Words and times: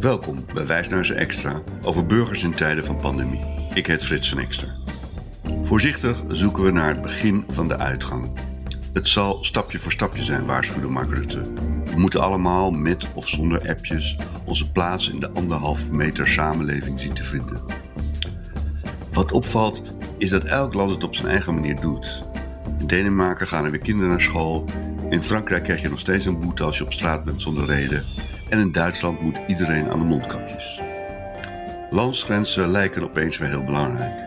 Welkom 0.00 0.44
bij 0.54 0.66
Wijsneuzen 0.66 1.16
Extra 1.16 1.62
over 1.82 2.06
burgers 2.06 2.42
in 2.42 2.54
tijden 2.54 2.84
van 2.84 2.96
pandemie. 2.96 3.44
Ik 3.74 3.86
heet 3.86 4.04
Frits 4.04 4.28
van 4.28 4.38
Ekster. 4.38 4.76
Voorzichtig 5.62 6.22
zoeken 6.28 6.62
we 6.62 6.70
naar 6.70 6.88
het 6.88 7.02
begin 7.02 7.44
van 7.48 7.68
de 7.68 7.78
uitgang. 7.78 8.30
Het 8.92 9.08
zal 9.08 9.44
stapje 9.44 9.78
voor 9.78 9.92
stapje 9.92 10.24
zijn, 10.24 10.46
waarschuwde 10.46 10.88
Mark 10.88 11.14
Rutte. 11.14 11.52
We 11.84 11.98
moeten 11.98 12.20
allemaal 12.20 12.70
met 12.70 13.06
of 13.14 13.28
zonder 13.28 13.68
appjes 13.68 14.16
onze 14.44 14.70
plaats 14.70 15.10
in 15.10 15.20
de 15.20 15.30
anderhalf 15.30 15.90
meter 15.90 16.28
samenleving 16.28 17.00
zien 17.00 17.14
te 17.14 17.24
vinden. 17.24 17.62
Wat 19.12 19.32
opvalt 19.32 19.82
is 20.18 20.30
dat 20.30 20.44
elk 20.44 20.74
land 20.74 20.90
het 20.90 21.04
op 21.04 21.14
zijn 21.14 21.28
eigen 21.28 21.54
manier 21.54 21.80
doet. 21.80 22.24
In 22.78 22.86
Denemarken 22.86 23.46
gaan 23.46 23.64
er 23.64 23.70
weer 23.70 23.80
kinderen 23.80 24.10
naar 24.10 24.20
school. 24.20 24.64
In 25.10 25.22
Frankrijk 25.22 25.64
krijg 25.64 25.82
je 25.82 25.88
nog 25.88 26.00
steeds 26.00 26.24
een 26.24 26.40
boete 26.40 26.62
als 26.62 26.78
je 26.78 26.84
op 26.84 26.92
straat 26.92 27.24
bent 27.24 27.42
zonder 27.42 27.66
reden. 27.66 28.04
En 28.48 28.58
in 28.58 28.72
Duitsland 28.72 29.20
moet 29.20 29.38
iedereen 29.46 29.90
aan 29.90 29.98
de 29.98 30.04
mondkapjes. 30.04 30.80
Landsgrenzen 31.90 32.70
lijken 32.70 33.02
opeens 33.02 33.38
weer 33.38 33.48
heel 33.48 33.64
belangrijk. 33.64 34.26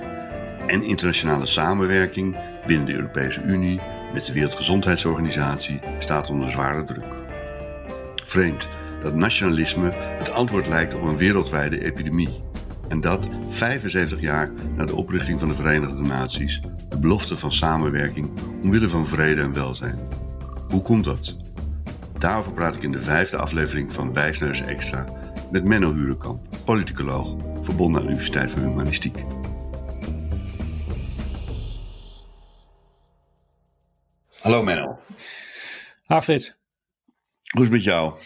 En 0.67 0.83
internationale 0.83 1.45
samenwerking 1.45 2.37
binnen 2.67 2.85
de 2.85 2.93
Europese 2.93 3.41
Unie 3.41 3.79
met 4.13 4.25
de 4.25 4.33
Wereldgezondheidsorganisatie 4.33 5.79
staat 5.99 6.29
onder 6.29 6.51
zware 6.51 6.83
druk. 6.83 7.13
Vreemd 8.25 8.69
dat 9.01 9.15
nationalisme 9.15 9.91
het 9.93 10.31
antwoord 10.31 10.67
lijkt 10.67 10.93
op 10.93 11.01
een 11.01 11.17
wereldwijde 11.17 11.83
epidemie. 11.83 12.43
En 12.87 13.01
dat 13.01 13.27
75 13.49 14.21
jaar 14.21 14.51
na 14.75 14.85
de 14.85 14.95
oprichting 14.95 15.39
van 15.39 15.47
de 15.47 15.55
Verenigde 15.55 16.01
Naties 16.01 16.61
de 16.89 16.97
belofte 16.97 17.37
van 17.37 17.53
samenwerking 17.53 18.29
omwille 18.63 18.89
van 18.89 19.07
vrede 19.07 19.41
en 19.41 19.53
welzijn. 19.53 19.99
Hoe 20.67 20.81
komt 20.81 21.03
dat? 21.03 21.40
Daarover 22.21 22.53
praat 22.53 22.75
ik 22.75 22.83
in 22.83 22.91
de 22.91 22.99
vijfde 22.99 23.37
aflevering 23.37 23.93
van 23.93 24.13
Wijsneus 24.13 24.61
Extra 24.61 25.05
met 25.51 25.63
Menno 25.63 25.93
Hurenkamp, 25.93 26.47
politicoloog, 26.65 27.35
verbonden 27.61 28.01
aan 28.01 28.07
de 28.07 28.11
Universiteit 28.13 28.51
van 28.51 28.61
Humanistiek. 28.61 29.25
Hallo 34.41 34.63
Menno. 34.63 34.99
Ha 36.03 36.21
Frits. 36.21 36.55
Hoe 37.51 37.61
is 37.61 37.67
het 37.67 37.71
met 37.71 37.83
jou? 37.83 38.19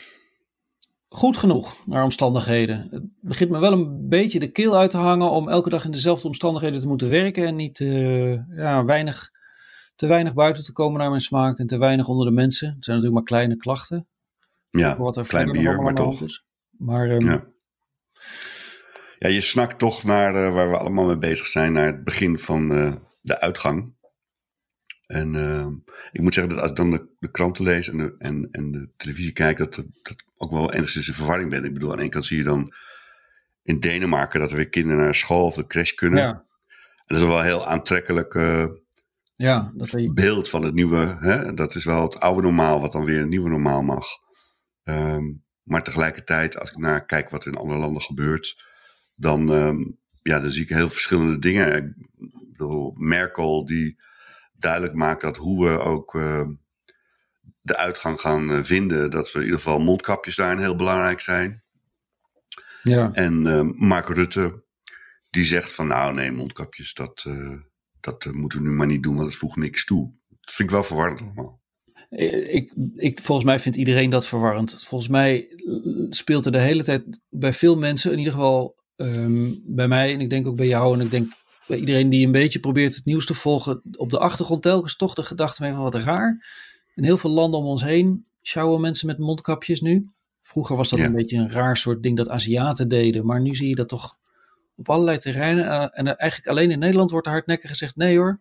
Goed 1.07 1.37
genoeg 1.37 1.85
naar 1.85 2.03
omstandigheden. 2.03 2.87
Het 2.91 3.03
begint 3.19 3.49
me 3.49 3.59
wel 3.59 3.71
een 3.71 4.09
beetje 4.09 4.39
de 4.39 4.51
keel 4.51 4.77
uit 4.77 4.89
te 4.89 4.97
hangen 4.97 5.29
om 5.29 5.49
elke 5.49 5.69
dag 5.69 5.85
in 5.85 5.91
dezelfde 5.91 6.27
omstandigheden 6.27 6.79
te 6.79 6.87
moeten 6.87 7.09
werken 7.09 7.45
en 7.45 7.55
niet 7.55 7.79
uh, 7.79 8.57
ja, 8.57 8.85
weinig, 8.85 9.31
te 9.95 10.07
weinig 10.07 10.33
buiten 10.33 10.63
te 10.63 10.71
komen 10.71 10.99
naar 10.99 11.09
mijn 11.09 11.21
smaak 11.21 11.57
en 11.57 11.67
te 11.67 11.77
weinig 11.77 12.07
onder 12.07 12.25
de 12.25 12.31
mensen. 12.31 12.67
Het 12.67 12.85
zijn 12.85 12.97
natuurlijk 12.97 13.13
maar 13.13 13.37
kleine 13.37 13.57
klachten. 13.57 14.07
Ja, 14.69 14.97
wat 14.97 15.17
er 15.17 15.27
klein 15.27 15.51
bier, 15.51 15.81
maar 15.81 15.95
toch. 15.95 16.21
Is. 16.21 16.45
Maar, 16.77 17.09
um, 17.09 17.25
ja. 17.25 17.45
ja, 19.19 19.29
je 19.29 19.41
snakt 19.41 19.79
toch 19.79 20.03
naar 20.03 20.35
uh, 20.35 20.53
waar 20.53 20.69
we 20.69 20.77
allemaal 20.77 21.05
mee 21.05 21.17
bezig 21.17 21.47
zijn, 21.47 21.73
naar 21.73 21.85
het 21.85 22.03
begin 22.03 22.39
van 22.39 22.71
uh, 22.71 22.95
de 23.21 23.39
uitgang. 23.39 23.93
En 25.05 25.33
uh, 25.33 25.67
ik 26.11 26.21
moet 26.21 26.33
zeggen 26.33 26.53
dat 26.53 26.61
als 26.61 26.71
ik 26.71 26.77
dan 26.77 26.91
de, 26.91 27.07
de 27.19 27.31
kranten 27.31 27.63
lees 27.63 27.89
en 27.89 27.97
de, 27.97 28.15
en, 28.17 28.47
en 28.51 28.71
de 28.71 28.89
televisie 28.97 29.31
kijk, 29.31 29.57
dat, 29.57 29.75
dat, 29.75 29.85
ook 30.37 30.51
wel 30.51 30.73
enigszins 30.73 31.07
in 31.07 31.13
verwarring 31.13 31.49
ben. 31.49 31.63
Ik 31.63 31.73
bedoel, 31.73 31.89
aan 31.89 31.95
de 31.95 32.01
ene 32.01 32.11
kant 32.11 32.25
zie 32.25 32.37
je 32.37 32.43
dan 32.43 32.73
in 33.63 33.79
Denemarken 33.79 34.39
dat 34.39 34.49
er 34.49 34.55
weer 34.55 34.69
kinderen 34.69 35.03
naar 35.03 35.15
school 35.15 35.45
of 35.45 35.55
de 35.55 35.67
crash 35.67 35.91
kunnen. 35.91 36.19
Ja. 36.19 36.45
En 37.05 37.15
dat 37.15 37.17
is 37.17 37.27
wel 37.27 37.41
heel 37.41 37.67
aantrekkelijk 37.67 38.33
uh, 38.33 38.65
ja, 39.35 39.71
dat 39.75 39.91
je... 39.91 40.13
beeld 40.13 40.49
van 40.49 40.63
het 40.63 40.73
nieuwe. 40.73 41.17
Hè? 41.19 41.53
Dat 41.53 41.75
is 41.75 41.83
wel 41.83 42.01
het 42.01 42.19
oude 42.19 42.41
normaal, 42.41 42.81
wat 42.81 42.91
dan 42.91 43.05
weer 43.05 43.19
een 43.19 43.29
nieuwe 43.29 43.49
normaal 43.49 43.81
mag. 43.81 44.05
Um, 44.83 45.43
maar 45.63 45.83
tegelijkertijd, 45.83 46.59
als 46.59 46.71
ik 46.71 46.77
naar 46.77 47.05
kijk 47.05 47.29
wat 47.29 47.45
er 47.45 47.51
in 47.51 47.57
andere 47.57 47.79
landen 47.79 48.01
gebeurt, 48.01 48.63
dan, 49.15 49.49
um, 49.49 49.99
ja, 50.21 50.39
dan 50.39 50.51
zie 50.51 50.63
ik 50.63 50.69
heel 50.69 50.89
verschillende 50.89 51.39
dingen. 51.39 51.75
Ik 51.75 51.93
bedoel, 52.51 52.93
Merkel 52.97 53.65
die 53.65 54.01
duidelijk 54.53 54.93
maakt 54.93 55.21
dat 55.21 55.37
hoe 55.37 55.65
we 55.65 55.79
ook 55.79 56.13
uh, 56.13 56.47
de 57.61 57.77
uitgang 57.77 58.21
gaan 58.21 58.51
uh, 58.51 58.63
vinden, 58.63 59.11
dat 59.11 59.31
we 59.31 59.37
in 59.37 59.43
ieder 59.43 59.59
geval 59.59 59.79
mondkapjes 59.79 60.35
daarin 60.35 60.59
heel 60.59 60.75
belangrijk 60.75 61.19
zijn. 61.19 61.63
Ja. 62.83 63.11
En 63.13 63.45
uh, 63.45 63.61
Mark 63.61 64.09
Rutte, 64.09 64.63
die 65.29 65.45
zegt 65.45 65.73
van 65.73 65.87
nou 65.87 66.13
nee, 66.13 66.31
mondkapjes, 66.31 66.93
dat, 66.93 67.25
dat 68.05 68.33
moeten 68.33 68.59
we 68.59 68.67
nu 68.67 68.71
maar 68.71 68.87
niet 68.87 69.03
doen, 69.03 69.15
want 69.15 69.27
het 69.27 69.35
voegt 69.35 69.55
niks 69.55 69.85
toe. 69.85 70.13
Dat 70.29 70.53
vind 70.53 70.69
ik 70.69 70.75
wel 70.75 70.83
verwarrend 70.83 71.21
allemaal. 71.21 71.63
Ik, 72.09 72.73
ik, 72.95 73.19
volgens 73.19 73.47
mij 73.47 73.59
vindt 73.59 73.77
iedereen 73.77 74.09
dat 74.09 74.27
verwarrend. 74.27 74.83
Volgens 74.83 75.09
mij 75.09 75.47
speelt 76.09 76.45
er 76.45 76.51
de 76.51 76.61
hele 76.61 76.83
tijd 76.83 77.21
bij 77.29 77.53
veel 77.53 77.77
mensen, 77.77 78.11
in 78.11 78.17
ieder 78.17 78.33
geval 78.33 78.75
um, 78.95 79.61
bij 79.65 79.87
mij 79.87 80.13
en 80.13 80.21
ik 80.21 80.29
denk 80.29 80.47
ook 80.47 80.55
bij 80.55 80.67
jou 80.67 80.93
en 80.93 81.05
ik 81.05 81.11
denk 81.11 81.31
bij 81.67 81.77
iedereen 81.77 82.09
die 82.09 82.25
een 82.25 82.31
beetje 82.31 82.59
probeert 82.59 82.95
het 82.95 83.05
nieuws 83.05 83.25
te 83.25 83.33
volgen, 83.33 83.81
op 83.91 84.09
de 84.09 84.19
achtergrond 84.19 84.61
telkens 84.61 84.95
toch 84.95 85.13
de 85.13 85.23
gedachte 85.23 85.61
mee 85.61 85.71
van 85.71 85.81
wat 85.81 85.95
raar. 85.95 86.45
In 86.95 87.03
heel 87.03 87.17
veel 87.17 87.29
landen 87.29 87.59
om 87.59 87.65
ons 87.65 87.83
heen 87.83 88.25
sjouwen 88.41 88.81
mensen 88.81 89.07
met 89.07 89.17
mondkapjes 89.17 89.81
nu. 89.81 90.09
Vroeger 90.41 90.75
was 90.75 90.89
dat 90.89 90.99
een 90.99 91.15
beetje 91.15 91.37
een 91.37 91.51
raar 91.51 91.77
soort 91.77 92.03
ding 92.03 92.17
dat 92.17 92.29
Aziaten 92.29 92.87
deden, 92.87 93.25
maar 93.25 93.41
nu 93.41 93.55
zie 93.55 93.69
je 93.69 93.75
dat 93.75 93.89
toch 93.89 94.17
op 94.75 94.89
allerlei 94.89 95.17
terreinen. 95.17 95.65
Eh, 95.65 95.87
en 95.91 96.17
eigenlijk 96.17 96.49
alleen 96.49 96.71
in 96.71 96.79
Nederland 96.79 97.11
wordt 97.11 97.27
er 97.27 97.33
hardnekkig 97.33 97.69
gezegd: 97.69 97.95
nee 97.95 98.17
hoor, 98.17 98.39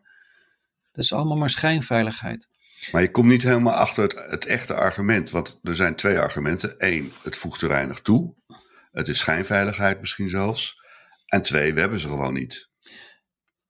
dat 0.93 1.05
is 1.05 1.13
allemaal 1.13 1.37
maar 1.37 1.51
schijnveiligheid. 1.51 2.49
Maar 2.93 3.03
je 3.03 3.11
komt 3.11 3.29
niet 3.29 3.43
helemaal 3.43 3.75
achter 3.75 4.03
het, 4.03 4.31
het 4.31 4.47
echte 4.47 4.75
argument, 4.75 5.31
want 5.31 5.61
er 5.63 5.77
zijn 5.77 5.95
twee 5.95 6.19
argumenten. 6.19 6.75
Eén, 6.79 7.13
het 7.23 7.37
voegt 7.37 7.59
te 7.59 7.67
weinig 7.67 8.01
toe. 8.01 8.35
Het 8.93 9.09
is 9.09 9.19
schijnveiligheid 9.19 10.01
misschien 10.01 10.29
zelfs. 10.29 10.83
En 11.27 11.43
twee, 11.43 11.75
we 11.75 11.81
hebben 11.81 12.01
ze 12.01 12.09
gewoon 12.09 12.35
niet. 12.35 12.69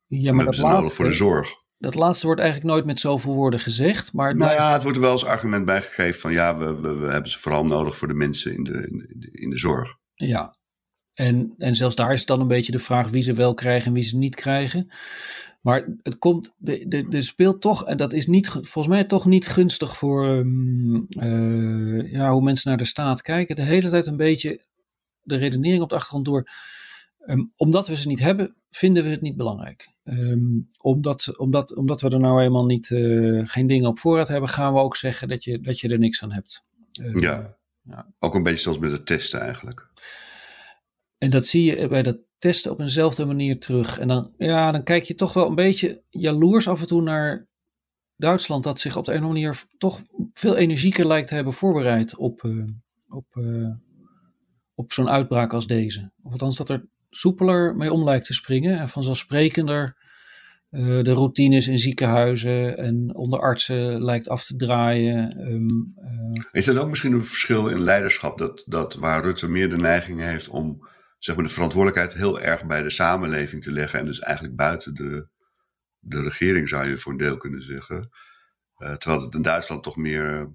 Ja, 0.06 0.32
maar 0.32 0.44
dat 0.44 0.56
laatste, 0.56 0.80
nodig 0.80 0.94
voor 0.94 1.04
de 1.04 1.12
zorg. 1.12 1.48
Dat 1.78 1.94
laatste 1.94 2.26
wordt 2.26 2.40
eigenlijk 2.40 2.70
nooit 2.72 2.84
met 2.86 3.00
zoveel 3.00 3.34
woorden 3.34 3.60
gezegd. 3.60 4.12
Maar 4.12 4.36
nou 4.36 4.52
ja, 4.52 4.72
het 4.72 4.82
wordt 4.82 4.96
er 4.96 5.02
wel 5.02 5.12
als 5.12 5.24
argument 5.24 5.64
bijgegeven 5.64 6.20
van 6.20 6.32
ja, 6.32 6.56
we, 6.56 6.80
we, 6.80 6.94
we, 6.94 7.06
hebben 7.12 7.30
ze 7.30 7.38
vooral 7.38 7.64
nodig 7.64 7.96
voor 7.96 8.08
de 8.08 8.14
mensen 8.14 8.54
in 8.54 8.64
de, 8.64 8.72
in 8.72 9.16
de, 9.18 9.28
in 9.30 9.50
de 9.50 9.58
zorg. 9.58 9.96
Ja, 10.14 10.56
en, 11.14 11.54
en 11.58 11.74
zelfs 11.74 11.94
daar 11.94 12.12
is 12.12 12.26
dan 12.26 12.40
een 12.40 12.48
beetje 12.48 12.72
de 12.72 12.78
vraag 12.78 13.08
wie 13.08 13.22
ze 13.22 13.32
wel 13.32 13.54
krijgen 13.54 13.86
en 13.86 13.92
wie 13.92 14.02
ze 14.02 14.16
niet 14.16 14.34
krijgen. 14.34 14.90
Maar 15.60 15.86
het 16.02 16.18
komt, 16.18 16.52
er 17.10 17.22
speelt 17.22 17.60
toch, 17.60 17.86
en 17.86 17.96
dat 17.96 18.12
is 18.12 18.26
niet, 18.26 18.48
volgens 18.48 18.86
mij 18.86 19.04
toch 19.04 19.26
niet 19.26 19.46
gunstig 19.46 19.96
voor 19.96 20.26
um, 20.26 21.06
uh, 21.08 22.12
ja, 22.12 22.32
hoe 22.32 22.42
mensen 22.42 22.68
naar 22.68 22.78
de 22.78 22.84
staat 22.84 23.22
kijken. 23.22 23.56
De 23.56 23.62
hele 23.62 23.88
tijd 23.88 24.06
een 24.06 24.16
beetje 24.16 24.60
de 25.22 25.36
redenering 25.36 25.82
op 25.82 25.88
de 25.88 25.94
achtergrond 25.94 26.24
door. 26.24 26.50
Um, 27.26 27.52
omdat 27.56 27.88
we 27.88 27.96
ze 27.96 28.08
niet 28.08 28.20
hebben, 28.20 28.54
vinden 28.70 29.04
we 29.04 29.08
het 29.08 29.20
niet 29.20 29.36
belangrijk. 29.36 29.88
Um, 30.04 30.68
omdat, 30.80 31.38
omdat, 31.38 31.76
omdat 31.76 32.00
we 32.00 32.08
er 32.08 32.20
nou 32.20 32.42
eenmaal 32.42 32.64
niet, 32.64 32.90
uh, 32.90 33.48
geen 33.48 33.66
dingen 33.66 33.88
op 33.88 33.98
voorraad 33.98 34.28
hebben, 34.28 34.48
gaan 34.48 34.72
we 34.72 34.80
ook 34.80 34.96
zeggen 34.96 35.28
dat 35.28 35.44
je, 35.44 35.60
dat 35.60 35.80
je 35.80 35.88
er 35.88 35.98
niks 35.98 36.22
aan 36.22 36.32
hebt. 36.32 36.64
Uh, 37.00 37.20
ja. 37.20 37.56
ja, 37.82 38.06
ook 38.18 38.34
een 38.34 38.42
beetje 38.42 38.62
zoals 38.62 38.78
met 38.78 38.92
het 38.92 39.06
testen 39.06 39.40
eigenlijk. 39.40 39.88
En 41.24 41.30
dat 41.30 41.46
zie 41.46 41.64
je 41.64 41.88
bij 41.88 42.02
dat 42.02 42.18
testen 42.38 42.70
op 42.70 42.80
eenzelfde 42.80 43.24
manier 43.24 43.58
terug. 43.58 43.98
En 43.98 44.08
dan, 44.08 44.32
ja, 44.38 44.72
dan 44.72 44.82
kijk 44.82 45.04
je 45.04 45.14
toch 45.14 45.32
wel 45.32 45.48
een 45.48 45.54
beetje 45.54 46.02
jaloers 46.10 46.68
af 46.68 46.80
en 46.80 46.86
toe 46.86 47.02
naar 47.02 47.46
Duitsland, 48.16 48.64
dat 48.64 48.80
zich 48.80 48.96
op 48.96 49.04
de 49.04 49.12
een 49.12 49.18
of 49.18 49.24
andere 49.24 49.42
manier 49.42 49.62
toch 49.78 50.02
veel 50.32 50.56
energieker 50.56 51.06
lijkt 51.06 51.28
te 51.28 51.34
hebben 51.34 51.52
voorbereid 51.52 52.16
op, 52.16 52.42
uh, 52.42 52.64
op, 53.08 53.26
uh, 53.34 53.70
op 54.74 54.92
zo'n 54.92 55.08
uitbraak 55.08 55.52
als 55.52 55.66
deze. 55.66 56.10
Of 56.22 56.32
althans 56.32 56.56
dat 56.56 56.68
er 56.68 56.88
soepeler 57.10 57.76
mee 57.76 57.92
om 57.92 58.04
lijkt 58.04 58.26
te 58.26 58.34
springen 58.34 58.78
en 58.78 58.88
vanzelfsprekender 58.88 59.96
uh, 60.70 61.02
de 61.02 61.12
routines 61.12 61.68
in 61.68 61.78
ziekenhuizen 61.78 62.78
en 62.78 63.14
onder 63.14 63.40
artsen 63.40 64.04
lijkt 64.04 64.28
af 64.28 64.44
te 64.44 64.56
draaien. 64.56 65.40
Um, 65.52 65.94
Is 66.52 66.64
dat 66.64 66.76
ook 66.76 66.88
misschien 66.88 67.12
een 67.12 67.24
verschil 67.24 67.68
in 67.68 67.80
leiderschap, 67.80 68.38
dat, 68.38 68.64
dat 68.66 68.94
waar 68.94 69.22
Rutte 69.22 69.48
meer 69.48 69.70
de 69.70 69.76
neiging 69.76 70.20
heeft 70.20 70.48
om 70.48 70.92
zeg 71.24 71.36
maar, 71.36 71.44
de 71.44 71.50
verantwoordelijkheid 71.50 72.12
heel 72.12 72.40
erg 72.40 72.64
bij 72.64 72.82
de 72.82 72.90
samenleving 72.90 73.62
te 73.62 73.72
leggen 73.72 73.98
en 73.98 74.06
dus 74.06 74.20
eigenlijk 74.20 74.56
buiten 74.56 74.94
de, 74.94 75.28
de 75.98 76.22
regering 76.22 76.68
zou 76.68 76.88
je 76.88 76.98
voor 76.98 77.12
een 77.12 77.18
deel 77.18 77.36
kunnen 77.36 77.62
zeggen. 77.62 78.10
Uh, 78.78 78.94
terwijl 78.94 79.22
het 79.22 79.34
in 79.34 79.42
Duitsland 79.42 79.82
toch 79.82 79.96
meer 79.96 80.52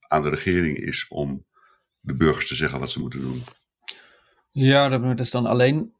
aan 0.00 0.22
de 0.22 0.28
regering 0.28 0.76
is 0.76 1.06
om 1.08 1.46
de 2.00 2.14
burgers 2.14 2.48
te 2.48 2.54
zeggen 2.54 2.80
wat 2.80 2.90
ze 2.90 3.00
moeten 3.00 3.20
doen. 3.20 3.42
Ja, 4.50 4.98
dat 4.98 5.20
is 5.20 5.30
dan 5.30 5.46
alleen 5.46 5.94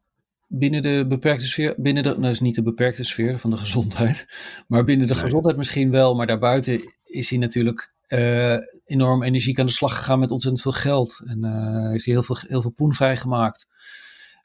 binnen 0.47 0.81
de 0.81 1.05
beperkte 1.07 1.47
sfeer, 1.47 1.75
binnen 1.77 2.03
de, 2.03 2.17
nou 2.17 2.31
is 2.31 2.39
niet 2.39 2.55
de 2.55 2.63
beperkte 2.63 3.03
sfeer 3.03 3.39
van 3.39 3.49
de 3.49 3.57
gezondheid, 3.57 4.27
maar 4.67 4.83
binnen 4.83 5.07
de 5.07 5.13
nee. 5.13 5.23
gezondheid 5.23 5.57
misschien 5.57 5.91
wel, 5.91 6.15
maar 6.15 6.27
daarbuiten 6.27 6.93
is 7.03 7.29
hij 7.29 7.39
natuurlijk 7.39 7.94
uh, 8.07 8.57
enorm 8.85 9.23
energiek 9.23 9.59
aan 9.59 9.65
de 9.65 9.71
slag 9.71 9.97
gegaan 9.97 10.19
met 10.19 10.31
ontzettend 10.31 10.63
veel 10.63 10.71
geld 10.71 11.21
en 11.25 11.45
uh, 11.45 11.89
heeft 11.89 12.05
hij 12.05 12.13
heel 12.13 12.23
veel, 12.23 12.37
heel 12.47 12.61
veel 12.61 12.71
poen 12.71 12.93
vrijgemaakt. 12.93 13.67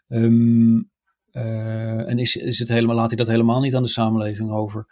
Um, 0.09 0.91
uh, 1.33 2.09
en 2.09 2.19
is, 2.19 2.37
is 2.37 2.59
het 2.59 2.69
helemaal, 2.69 2.97
laat 2.97 3.09
hij 3.09 3.17
dat 3.17 3.27
helemaal 3.27 3.61
niet 3.61 3.75
aan 3.75 3.83
de 3.83 3.89
samenleving 3.89 4.51
over. 4.51 4.87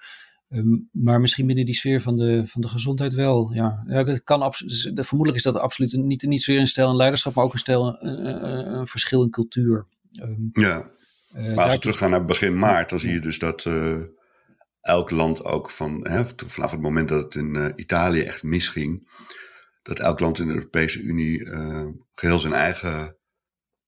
Ehm, 0.48 0.76
maar 0.92 1.20
misschien 1.20 1.46
binnen 1.46 1.64
die 1.64 1.74
sfeer 1.74 2.00
van 2.00 2.16
de, 2.16 2.46
van 2.46 2.60
de 2.60 2.68
gezondheid 2.68 3.14
wel. 3.14 3.52
Ja, 3.52 3.84
ja 3.86 4.02
dat 4.02 4.22
kan 4.22 4.52
vermoedelijk 4.94 5.36
is 5.36 5.42
dat 5.42 5.56
absoluut 5.56 5.92
niet, 5.92 6.22
niet 6.22 6.42
zozeer 6.42 6.60
een 6.60 6.66
stijl 6.66 6.88
en 6.88 6.96
leiderschap, 6.96 7.34
maar 7.34 7.44
ook 7.44 7.52
een 7.52 7.58
stijl, 7.58 8.02
een, 8.02 8.78
een 8.78 8.86
verschil 8.86 9.22
in 9.22 9.30
cultuur. 9.30 9.86
Um, 10.22 10.50
ja, 10.52 10.90
maar 11.32 11.64
als 11.64 11.72
we 11.72 11.78
teruggaan 11.78 12.10
naar 12.10 12.24
begin 12.24 12.58
maart, 12.58 12.90
dan 12.90 13.00
zie 13.00 13.12
je 13.12 13.20
dus 13.20 13.38
dat 13.38 13.66
elk 14.80 15.10
land 15.10 15.44
ook 15.44 15.70
van, 15.70 16.08
hè, 16.08 16.24
vanaf 16.46 16.70
het 16.70 16.80
moment 16.80 17.08
dat 17.08 17.24
het 17.24 17.34
in 17.34 17.54
uh, 17.54 17.66
Italië 17.74 18.22
echt 18.22 18.42
misging, 18.42 19.10
dat 19.82 19.98
elk 19.98 20.20
land 20.20 20.38
in 20.38 20.46
de 20.46 20.54
Europese 20.54 21.00
Unie 21.00 21.46
geheel 22.14 22.38
zijn 22.38 22.52
eigen 22.52 23.16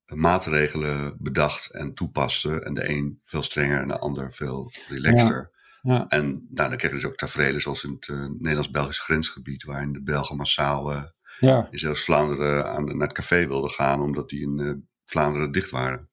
maatregelen 0.05 1.17
bedacht 1.19 1.71
en 1.71 1.95
toepaste. 1.95 2.61
En 2.61 2.75
de 2.75 2.89
een 2.89 3.21
veel 3.23 3.43
strenger 3.43 3.81
en 3.81 3.89
de 3.89 3.99
ander 3.99 4.33
veel 4.33 4.73
relaxter. 4.89 5.51
Ja. 5.83 6.09
En 6.09 6.27
nou, 6.27 6.69
dan 6.69 6.77
krijg 6.77 6.93
je 6.93 7.01
dus 7.01 7.05
ook 7.05 7.17
tafereelen 7.17 7.61
zoals 7.61 7.85
in 7.85 7.93
het 7.93 8.09
uh, 8.09 8.27
Nederlands-Belgisch 8.39 9.01
grensgebied, 9.01 9.65
waarin 9.65 9.93
de 9.93 10.03
Belgen 10.03 10.37
massaal 10.37 11.13
ja. 11.39 11.69
in 11.71 11.97
Vlaanderen 11.97 12.67
aan, 12.67 12.85
naar 12.85 13.09
het 13.09 13.17
café 13.17 13.47
wilden 13.47 13.71
gaan, 13.71 14.01
omdat 14.01 14.29
die 14.29 14.41
in 14.41 14.89
Vlaanderen 15.05 15.53
dicht 15.53 15.71
waren. 15.71 16.09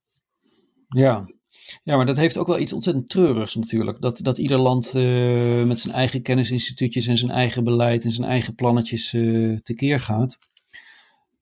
Ja. 0.88 1.26
Ja, 1.84 1.96
maar 1.96 2.06
dat 2.06 2.18
heeft 2.18 2.38
ook 2.38 2.48
wel 2.48 2.60
iets 2.60 2.74
ontzettend 2.74 3.10
treurigs 3.10 3.56
natuurlijk. 3.56 4.02
Dat, 4.02 4.20
dat 4.24 4.38
ieder 4.38 4.60
land 4.60 4.94
met 5.66 5.80
zijn 5.80 5.94
eigen 5.94 6.22
kennisinstituutjes 6.22 7.08
en 7.08 7.18
zijn 7.18 7.32
eigen 7.32 7.64
beleid 7.64 8.06
en 8.06 8.12
zijn 8.12 8.30
eigen 8.30 8.56
plannetjes 8.56 9.10
tekeer 9.64 10.00
gaat. 10.00 10.38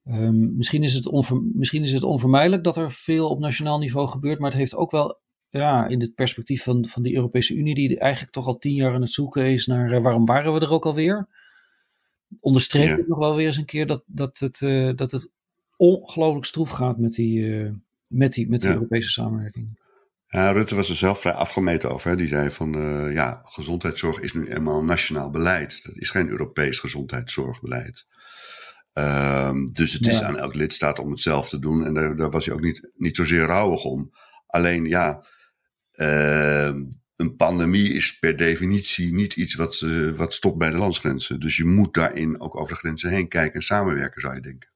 Um, 0.08 0.56
misschien, 0.56 0.82
is 0.82 0.94
het 0.94 1.06
onver, 1.06 1.42
misschien 1.52 1.82
is 1.82 1.92
het 1.92 2.02
onvermijdelijk 2.02 2.64
dat 2.64 2.76
er 2.76 2.90
veel 2.90 3.28
op 3.28 3.38
nationaal 3.38 3.78
niveau 3.78 4.08
gebeurt, 4.08 4.38
maar 4.38 4.50
het 4.50 4.58
heeft 4.58 4.74
ook 4.74 4.90
wel 4.90 5.18
ja, 5.50 5.86
in 5.86 6.00
het 6.00 6.14
perspectief 6.14 6.62
van, 6.62 6.86
van 6.86 7.02
die 7.02 7.14
Europese 7.14 7.54
Unie, 7.54 7.74
die 7.74 7.98
eigenlijk 7.98 8.32
toch 8.32 8.46
al 8.46 8.58
tien 8.58 8.74
jaar 8.74 8.94
aan 8.94 9.00
het 9.00 9.12
zoeken 9.12 9.46
is 9.46 9.66
naar 9.66 9.92
uh, 9.92 10.02
waarom 10.02 10.24
waren 10.24 10.52
we 10.52 10.60
er 10.60 10.72
ook 10.72 10.86
alweer. 10.86 11.28
Onderstreep 12.40 12.98
ik 12.98 13.08
nog 13.08 13.18
wel 13.18 13.34
weer 13.34 13.46
eens 13.46 13.56
een 13.56 13.64
keer 13.64 13.86
dat, 13.86 14.02
dat, 14.06 14.38
het, 14.38 14.58
dat 14.98 15.10
het 15.10 15.30
ongelooflijk 15.76 16.44
stroef 16.44 16.70
gaat 16.70 16.98
met 16.98 17.12
die, 17.12 17.70
met 18.06 18.32
die, 18.32 18.48
met 18.48 18.60
die 18.60 18.70
Europese 18.70 19.10
samenwerking. 19.10 19.78
Ja, 20.28 20.50
Rutte 20.50 20.74
was 20.74 20.88
er 20.88 20.96
zelf 20.96 21.20
vrij 21.20 21.32
afgemeten 21.32 21.90
over. 21.90 22.10
Hè. 22.10 22.16
Die 22.16 22.28
zei 22.28 22.50
van, 22.50 22.72
ja, 23.12 23.40
gezondheidszorg 23.42 24.20
is 24.20 24.32
nu 24.32 24.46
eenmaal 24.52 24.84
nationaal 24.84 25.30
beleid. 25.30 25.80
Dat 25.82 25.96
is 25.96 26.10
geen 26.10 26.28
Europees 26.28 26.78
gezondheidszorgbeleid. 26.78 28.06
Um, 28.98 29.72
dus 29.72 29.92
het 29.92 30.06
is 30.06 30.22
aan 30.22 30.38
elk 30.38 30.54
lidstaat 30.54 30.98
om 30.98 31.10
het 31.10 31.20
zelf 31.20 31.48
te 31.48 31.58
doen. 31.58 31.84
En 31.84 31.94
daar, 31.94 32.16
daar 32.16 32.30
was 32.30 32.46
hij 32.46 32.54
ook 32.54 32.60
niet, 32.60 32.90
niet 32.94 33.16
zozeer 33.16 33.44
rouwig 33.44 33.84
om. 33.84 34.10
Alleen 34.46 34.84
ja, 34.84 35.26
uh, 35.92 36.74
een 37.14 37.36
pandemie 37.36 37.92
is 37.92 38.18
per 38.18 38.36
definitie 38.36 39.14
niet 39.14 39.36
iets 39.36 39.54
wat, 39.54 39.80
uh, 39.80 40.10
wat 40.10 40.34
stopt 40.34 40.58
bij 40.58 40.70
de 40.70 40.76
landsgrenzen. 40.76 41.40
Dus 41.40 41.56
je 41.56 41.64
moet 41.64 41.94
daarin 41.94 42.40
ook 42.40 42.56
over 42.56 42.74
de 42.74 42.80
grenzen 42.80 43.10
heen 43.10 43.28
kijken 43.28 43.54
en 43.54 43.62
samenwerken, 43.62 44.20
zou 44.20 44.34
je 44.34 44.40
denken. 44.40 44.70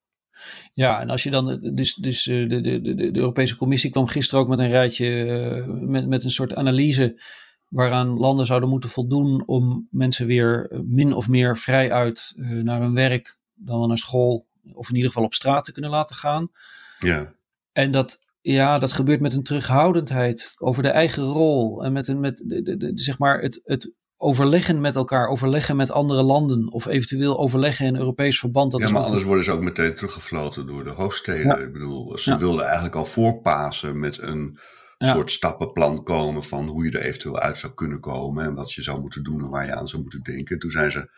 Ja, 0.72 1.00
en 1.00 1.10
als 1.10 1.22
je 1.22 1.30
dan, 1.30 1.60
dus, 1.74 1.94
dus 1.94 2.22
de, 2.22 2.46
de, 2.46 2.80
de, 2.80 2.94
de 2.94 3.18
Europese 3.18 3.56
Commissie 3.56 3.90
kwam 3.90 4.06
gisteren 4.06 4.40
ook 4.40 4.48
met 4.48 4.58
een 4.58 4.70
rijtje, 4.70 5.64
met, 5.66 6.08
met 6.08 6.24
een 6.24 6.30
soort 6.30 6.54
analyse 6.54 7.22
waaraan 7.68 8.18
landen 8.18 8.46
zouden 8.46 8.68
moeten 8.68 8.90
voldoen 8.90 9.42
om 9.46 9.88
mensen 9.90 10.26
weer 10.26 10.70
min 10.84 11.12
of 11.12 11.28
meer 11.28 11.58
vrij 11.58 11.92
uit 11.92 12.32
naar 12.36 12.80
hun 12.80 12.94
werk, 12.94 13.38
dan 13.54 13.78
wel 13.78 13.86
naar 13.86 13.98
school, 13.98 14.46
of 14.72 14.88
in 14.88 14.94
ieder 14.94 15.10
geval 15.10 15.26
op 15.26 15.34
straat 15.34 15.64
te 15.64 15.72
kunnen 15.72 15.90
laten 15.90 16.16
gaan. 16.16 16.50
Ja. 16.98 17.32
En 17.72 17.90
dat 17.90 18.20
ja, 18.42 18.78
dat 18.78 18.92
gebeurt 18.92 19.20
met 19.20 19.34
een 19.34 19.42
terughoudendheid 19.42 20.54
over 20.58 20.82
de 20.82 20.88
eigen 20.88 21.22
rol. 21.22 21.84
En 21.84 21.92
met, 21.92 22.08
een, 22.08 22.20
met 22.20 22.42
de, 22.46 22.62
de, 22.62 22.76
de, 22.76 22.92
zeg 22.94 23.18
maar 23.18 23.40
het, 23.40 23.60
het 23.64 23.92
overleggen 24.22 24.80
met 24.80 24.96
elkaar, 24.96 25.28
overleggen 25.28 25.76
met 25.76 25.90
andere 25.90 26.22
landen. 26.22 26.72
Of 26.72 26.86
eventueel 26.86 27.38
overleggen 27.38 27.86
in 27.86 27.96
Europees 27.96 28.38
verband. 28.38 28.72
Dat 28.72 28.80
ja, 28.80 28.90
maar 28.90 29.02
anders 29.02 29.24
worden 29.24 29.44
ze 29.44 29.52
ook 29.52 29.62
meteen 29.62 29.94
teruggefloten 29.94 30.66
door 30.66 30.84
de 30.84 30.90
hoofdsteden. 30.90 31.62
Ik 31.62 31.72
bedoel, 31.72 32.18
ze 32.18 32.36
wilden 32.36 32.64
eigenlijk 32.64 32.94
al 32.94 33.06
voorpassen 33.06 33.98
met 33.98 34.18
een 34.18 34.58
soort 34.98 35.32
stappenplan 35.32 36.02
komen 36.02 36.42
van 36.42 36.68
hoe 36.68 36.84
je 36.84 36.90
er 36.90 37.04
eventueel 37.04 37.38
uit 37.38 37.58
zou 37.58 37.72
kunnen 37.74 38.00
komen. 38.00 38.44
En 38.44 38.54
wat 38.54 38.72
je 38.72 38.82
zou 38.82 39.00
moeten 39.00 39.22
doen 39.22 39.40
en 39.40 39.48
waar 39.48 39.66
je 39.66 39.74
aan 39.74 39.88
zou 39.88 40.02
moeten 40.02 40.22
denken. 40.22 40.58
Toen 40.58 40.70
zijn 40.70 40.90
ze 40.90 41.10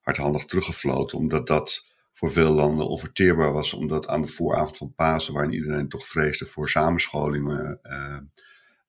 hardhandig 0.00 0.44
teruggefloten, 0.44 1.18
omdat 1.18 1.46
dat 1.46 1.86
voor 2.12 2.32
veel 2.32 2.52
landen 2.52 2.88
onverteerbaar 2.88 3.52
was, 3.52 3.74
omdat 3.74 4.08
aan 4.08 4.22
de 4.22 4.28
vooravond 4.28 4.76
van 4.76 4.92
Pasen, 4.94 5.34
waarin 5.34 5.52
iedereen 5.52 5.88
toch 5.88 6.06
vreesde 6.06 6.46
voor 6.46 6.70
samenscholingen 6.70 7.78
uh, 7.82 8.18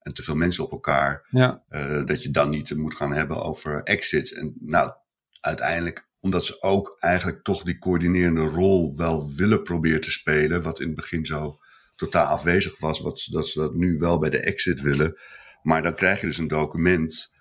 en 0.07 0.13
te 0.13 0.23
veel 0.23 0.35
mensen 0.35 0.63
op 0.63 0.71
elkaar, 0.71 1.27
ja. 1.29 1.63
uh, 1.69 2.05
dat 2.05 2.23
je 2.23 2.31
dan 2.31 2.49
niet 2.49 2.75
moet 2.75 2.95
gaan 2.95 3.13
hebben 3.13 3.43
over 3.43 3.83
exits. 3.83 4.33
En 4.33 4.55
nou, 4.59 4.91
uiteindelijk, 5.39 6.07
omdat 6.19 6.45
ze 6.45 6.61
ook 6.61 6.97
eigenlijk 6.99 7.43
toch 7.43 7.63
die 7.63 7.79
coördinerende 7.79 8.41
rol 8.41 8.97
wel 8.97 9.33
willen 9.35 9.63
proberen 9.63 10.01
te 10.01 10.11
spelen, 10.11 10.63
wat 10.63 10.79
in 10.79 10.87
het 10.87 10.95
begin 10.95 11.25
zo 11.25 11.57
totaal 11.95 12.25
afwezig 12.25 12.79
was, 12.79 12.99
wat, 12.99 13.27
dat 13.31 13.47
ze 13.47 13.59
dat 13.59 13.73
nu 13.73 13.97
wel 13.97 14.19
bij 14.19 14.29
de 14.29 14.39
exit 14.39 14.81
willen. 14.81 15.17
Maar 15.61 15.83
dan 15.83 15.95
krijg 15.95 16.21
je 16.21 16.27
dus 16.27 16.37
een 16.37 16.47
document 16.47 17.35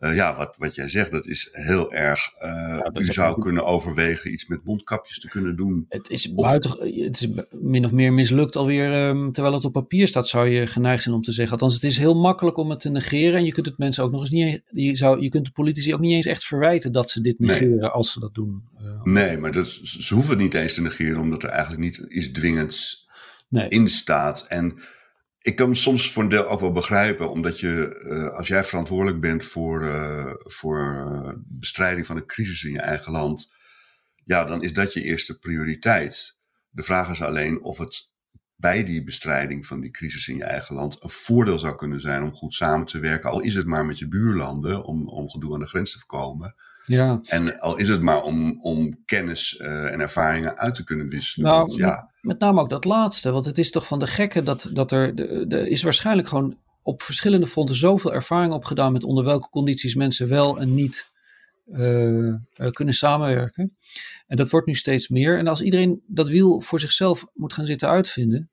uh, 0.00 0.16
ja, 0.16 0.36
wat, 0.36 0.54
wat 0.58 0.74
jij 0.74 0.88
zegt, 0.88 1.10
dat 1.10 1.26
is 1.26 1.48
heel 1.52 1.92
erg. 1.92 2.30
Uh, 2.42 2.48
ja, 2.50 2.90
u 2.92 3.04
zou 3.04 3.40
kunnen 3.40 3.64
overwegen 3.64 4.32
iets 4.32 4.46
met 4.46 4.64
mondkapjes 4.64 5.20
te 5.20 5.28
kunnen 5.28 5.56
doen. 5.56 5.86
Het 5.88 6.10
is, 6.10 6.34
buiten, 6.34 6.70
het 7.04 7.20
is 7.20 7.28
min 7.50 7.84
of 7.84 7.92
meer 7.92 8.12
mislukt 8.12 8.56
alweer. 8.56 9.08
Um, 9.08 9.32
terwijl 9.32 9.54
het 9.54 9.64
op 9.64 9.72
papier 9.72 10.06
staat, 10.06 10.28
zou 10.28 10.48
je 10.48 10.66
geneigd 10.66 11.02
zijn 11.02 11.14
om 11.14 11.22
te 11.22 11.32
zeggen. 11.32 11.52
Althans, 11.52 11.74
het 11.74 11.84
is 11.84 11.98
heel 11.98 12.14
makkelijk 12.14 12.56
om 12.56 12.70
het 12.70 12.80
te 12.80 12.90
negeren. 12.90 13.38
En 13.38 13.44
je 13.44 13.52
kunt 13.52 13.66
het 13.66 13.78
mensen 13.78 14.04
ook 14.04 14.10
nog 14.10 14.20
eens 14.20 14.30
niet. 14.30 14.62
Je, 14.70 14.96
zou, 14.96 15.20
je 15.20 15.28
kunt 15.28 15.44
de 15.46 15.52
politici 15.52 15.94
ook 15.94 16.00
niet 16.00 16.14
eens 16.14 16.26
echt 16.26 16.44
verwijten 16.44 16.92
dat 16.92 17.10
ze 17.10 17.20
dit 17.20 17.38
negeren 17.38 17.78
nee. 17.78 17.88
als 17.88 18.12
ze 18.12 18.20
dat 18.20 18.34
doen. 18.34 18.62
Uh, 18.82 19.02
nee, 19.02 19.38
maar 19.38 19.52
dat, 19.52 19.68
ze 19.82 20.14
hoeven 20.14 20.32
het 20.32 20.42
niet 20.42 20.54
eens 20.54 20.74
te 20.74 20.82
negeren, 20.82 21.20
omdat 21.20 21.42
er 21.42 21.48
eigenlijk 21.48 21.80
niet 21.80 21.96
iets 22.08 22.30
dwingends 22.30 23.06
nee. 23.48 23.68
in 23.68 23.88
staat. 23.88 24.44
En 24.48 24.78
ik 25.46 25.56
kan 25.56 25.76
soms 25.76 26.12
voor 26.12 26.22
een 26.22 26.28
deel 26.28 26.46
ook 26.46 26.60
wel 26.60 26.72
begrijpen, 26.72 27.30
omdat 27.30 27.60
je, 27.60 28.02
uh, 28.04 28.28
als 28.28 28.48
jij 28.48 28.64
verantwoordelijk 28.64 29.20
bent 29.20 29.44
voor, 29.44 29.84
uh, 29.84 30.32
voor 30.38 30.94
uh, 30.94 31.32
bestrijding 31.36 32.06
van 32.06 32.16
een 32.16 32.26
crisis 32.26 32.64
in 32.64 32.72
je 32.72 32.80
eigen 32.80 33.12
land, 33.12 33.52
ja, 34.24 34.44
dan 34.44 34.62
is 34.62 34.72
dat 34.72 34.92
je 34.92 35.02
eerste 35.02 35.38
prioriteit. 35.38 36.38
De 36.70 36.82
vraag 36.82 37.10
is 37.10 37.22
alleen 37.22 37.62
of 37.62 37.78
het 37.78 38.10
bij 38.56 38.84
die 38.84 39.04
bestrijding 39.04 39.66
van 39.66 39.80
die 39.80 39.90
crisis 39.90 40.28
in 40.28 40.36
je 40.36 40.44
eigen 40.44 40.74
land 40.74 41.02
een 41.02 41.10
voordeel 41.10 41.58
zou 41.58 41.74
kunnen 41.74 42.00
zijn 42.00 42.22
om 42.22 42.34
goed 42.34 42.54
samen 42.54 42.86
te 42.86 42.98
werken, 42.98 43.30
al 43.30 43.40
is 43.40 43.54
het 43.54 43.66
maar 43.66 43.86
met 43.86 43.98
je 43.98 44.08
buurlanden, 44.08 44.84
om, 44.84 45.08
om 45.08 45.28
gedoe 45.28 45.54
aan 45.54 45.60
de 45.60 45.66
grens 45.66 45.92
te 45.92 45.98
voorkomen. 45.98 46.54
Ja. 46.86 47.20
En 47.22 47.60
al 47.60 47.76
is 47.76 47.88
het 47.88 48.02
maar 48.02 48.22
om, 48.22 48.60
om 48.60 49.04
kennis 49.04 49.58
uh, 49.60 49.92
en 49.92 50.00
ervaringen 50.00 50.56
uit 50.56 50.74
te 50.74 50.84
kunnen 50.84 51.08
wisselen. 51.08 51.50
Nou, 51.50 51.66
want, 51.66 51.78
ja. 51.78 52.10
met 52.20 52.38
name 52.38 52.60
ook 52.60 52.70
dat 52.70 52.84
laatste. 52.84 53.30
Want 53.30 53.44
het 53.44 53.58
is 53.58 53.70
toch 53.70 53.86
van 53.86 53.98
de 53.98 54.06
gekke 54.06 54.42
dat, 54.42 54.70
dat 54.72 54.92
er, 54.92 55.14
er 55.48 55.66
is 55.66 55.82
waarschijnlijk 55.82 56.28
gewoon 56.28 56.58
op 56.82 57.02
verschillende 57.02 57.46
fronten 57.46 57.76
zoveel 57.76 58.12
ervaring 58.12 58.52
opgedaan 58.52 58.92
met 58.92 59.04
onder 59.04 59.24
welke 59.24 59.48
condities 59.48 59.94
mensen 59.94 60.28
wel 60.28 60.60
en 60.60 60.74
niet 60.74 61.10
uh, 61.66 62.34
kunnen 62.70 62.94
samenwerken. 62.94 63.76
En 64.26 64.36
dat 64.36 64.50
wordt 64.50 64.66
nu 64.66 64.74
steeds 64.74 65.08
meer. 65.08 65.38
En 65.38 65.46
als 65.46 65.62
iedereen 65.62 66.02
dat 66.06 66.28
wiel 66.28 66.60
voor 66.60 66.80
zichzelf 66.80 67.26
moet 67.34 67.52
gaan 67.52 67.66
zitten 67.66 67.88
uitvinden. 67.88 68.50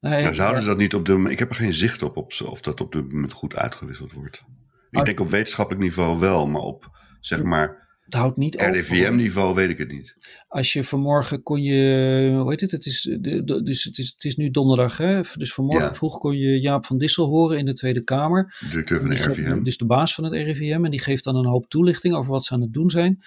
Nou, 0.00 0.22
ja, 0.22 0.32
zouden 0.32 0.62
ze 0.62 0.68
dat 0.68 0.76
niet 0.76 0.94
op 0.94 1.06
de. 1.06 1.26
Ik 1.28 1.38
heb 1.38 1.50
er 1.50 1.56
geen 1.56 1.72
zicht 1.72 2.02
op, 2.02 2.16
op 2.16 2.32
of 2.44 2.60
dat 2.60 2.80
op 2.80 2.92
de 2.92 3.02
moment 3.02 3.32
goed 3.32 3.56
uitgewisseld 3.56 4.12
wordt. 4.12 4.42
Ik 4.90 5.04
denk 5.04 5.20
op 5.20 5.30
wetenschappelijk 5.30 5.84
niveau 5.84 6.18
wel, 6.18 6.46
maar 6.46 6.62
op 6.62 6.90
zeg 7.22 7.42
maar. 7.42 7.80
Het 8.04 8.14
houdt 8.14 8.36
niet 8.36 8.54
RIVM-niveau 8.54 9.54
weet 9.54 9.70
ik 9.70 9.78
het 9.78 9.92
niet. 9.92 10.14
Als 10.48 10.72
je 10.72 10.84
vanmorgen 10.84 11.42
kon 11.42 11.62
je, 11.62 12.38
hoe 12.40 12.50
heet 12.50 12.60
het? 12.60 12.70
Het 12.70 12.86
is, 12.86 13.16
de, 13.20 13.62
dus 13.62 13.84
het 13.84 13.98
is, 13.98 14.10
het 14.12 14.24
is 14.24 14.36
nu 14.36 14.50
donderdag, 14.50 14.96
hè? 14.96 15.20
Dus 15.36 15.54
vanmorgen 15.54 15.86
ja. 15.86 15.94
vroeg 15.94 16.18
kon 16.18 16.36
je 16.36 16.60
Jaap 16.60 16.86
van 16.86 16.98
Dissel 16.98 17.28
horen 17.28 17.58
in 17.58 17.64
de 17.64 17.72
Tweede 17.72 18.02
Kamer. 18.02 18.56
Directeur 18.70 19.00
van 19.00 19.08
de 19.08 19.14
RIVM. 19.14 19.62
Dus 19.62 19.76
de 19.76 19.86
baas 19.86 20.14
van 20.14 20.24
het 20.24 20.32
RIVM. 20.32 20.84
En 20.84 20.90
die 20.90 21.00
geeft 21.00 21.24
dan 21.24 21.36
een 21.36 21.46
hoop 21.46 21.68
toelichting 21.68 22.14
over 22.14 22.30
wat 22.32 22.44
ze 22.44 22.54
aan 22.54 22.60
het 22.60 22.72
doen 22.72 22.90
zijn. 22.90 23.22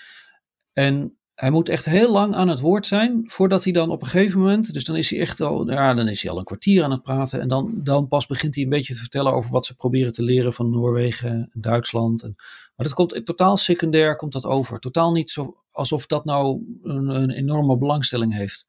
En 0.73 1.17
hij 1.35 1.51
moet 1.51 1.69
echt 1.69 1.85
heel 1.85 2.11
lang 2.11 2.35
aan 2.35 2.47
het 2.47 2.59
woord 2.59 2.87
zijn 2.87 3.21
voordat 3.25 3.63
hij 3.63 3.73
dan 3.73 3.89
op 3.89 4.01
een 4.01 4.07
gegeven 4.07 4.39
moment, 4.39 4.73
dus 4.73 4.83
dan 4.83 4.95
is 4.95 5.09
hij 5.09 5.19
echt 5.19 5.41
al, 5.41 5.71
ja, 5.71 5.93
dan 5.93 6.07
is 6.07 6.21
hij 6.21 6.31
al 6.31 6.37
een 6.37 6.43
kwartier 6.43 6.83
aan 6.83 6.91
het 6.91 7.01
praten 7.01 7.41
en 7.41 7.47
dan, 7.47 7.71
dan 7.75 8.07
pas 8.07 8.25
begint 8.25 8.55
hij 8.55 8.63
een 8.63 8.69
beetje 8.69 8.93
te 8.93 8.99
vertellen 8.99 9.33
over 9.33 9.51
wat 9.51 9.65
ze 9.65 9.75
proberen 9.75 10.13
te 10.13 10.23
leren 10.23 10.53
van 10.53 10.69
Noorwegen 10.69 11.31
en 11.31 11.61
Duitsland. 11.61 12.23
En, 12.23 12.33
maar 12.75 12.85
dat 12.85 12.93
komt 12.93 13.25
totaal 13.25 13.57
secundair, 13.57 14.15
komt 14.15 14.31
dat 14.31 14.45
over. 14.45 14.79
Totaal 14.79 15.11
niet 15.11 15.31
zo, 15.31 15.63
alsof 15.71 16.05
dat 16.05 16.25
nou 16.25 16.61
een, 16.83 17.09
een 17.09 17.31
enorme 17.31 17.77
belangstelling 17.77 18.33
heeft. 18.33 18.65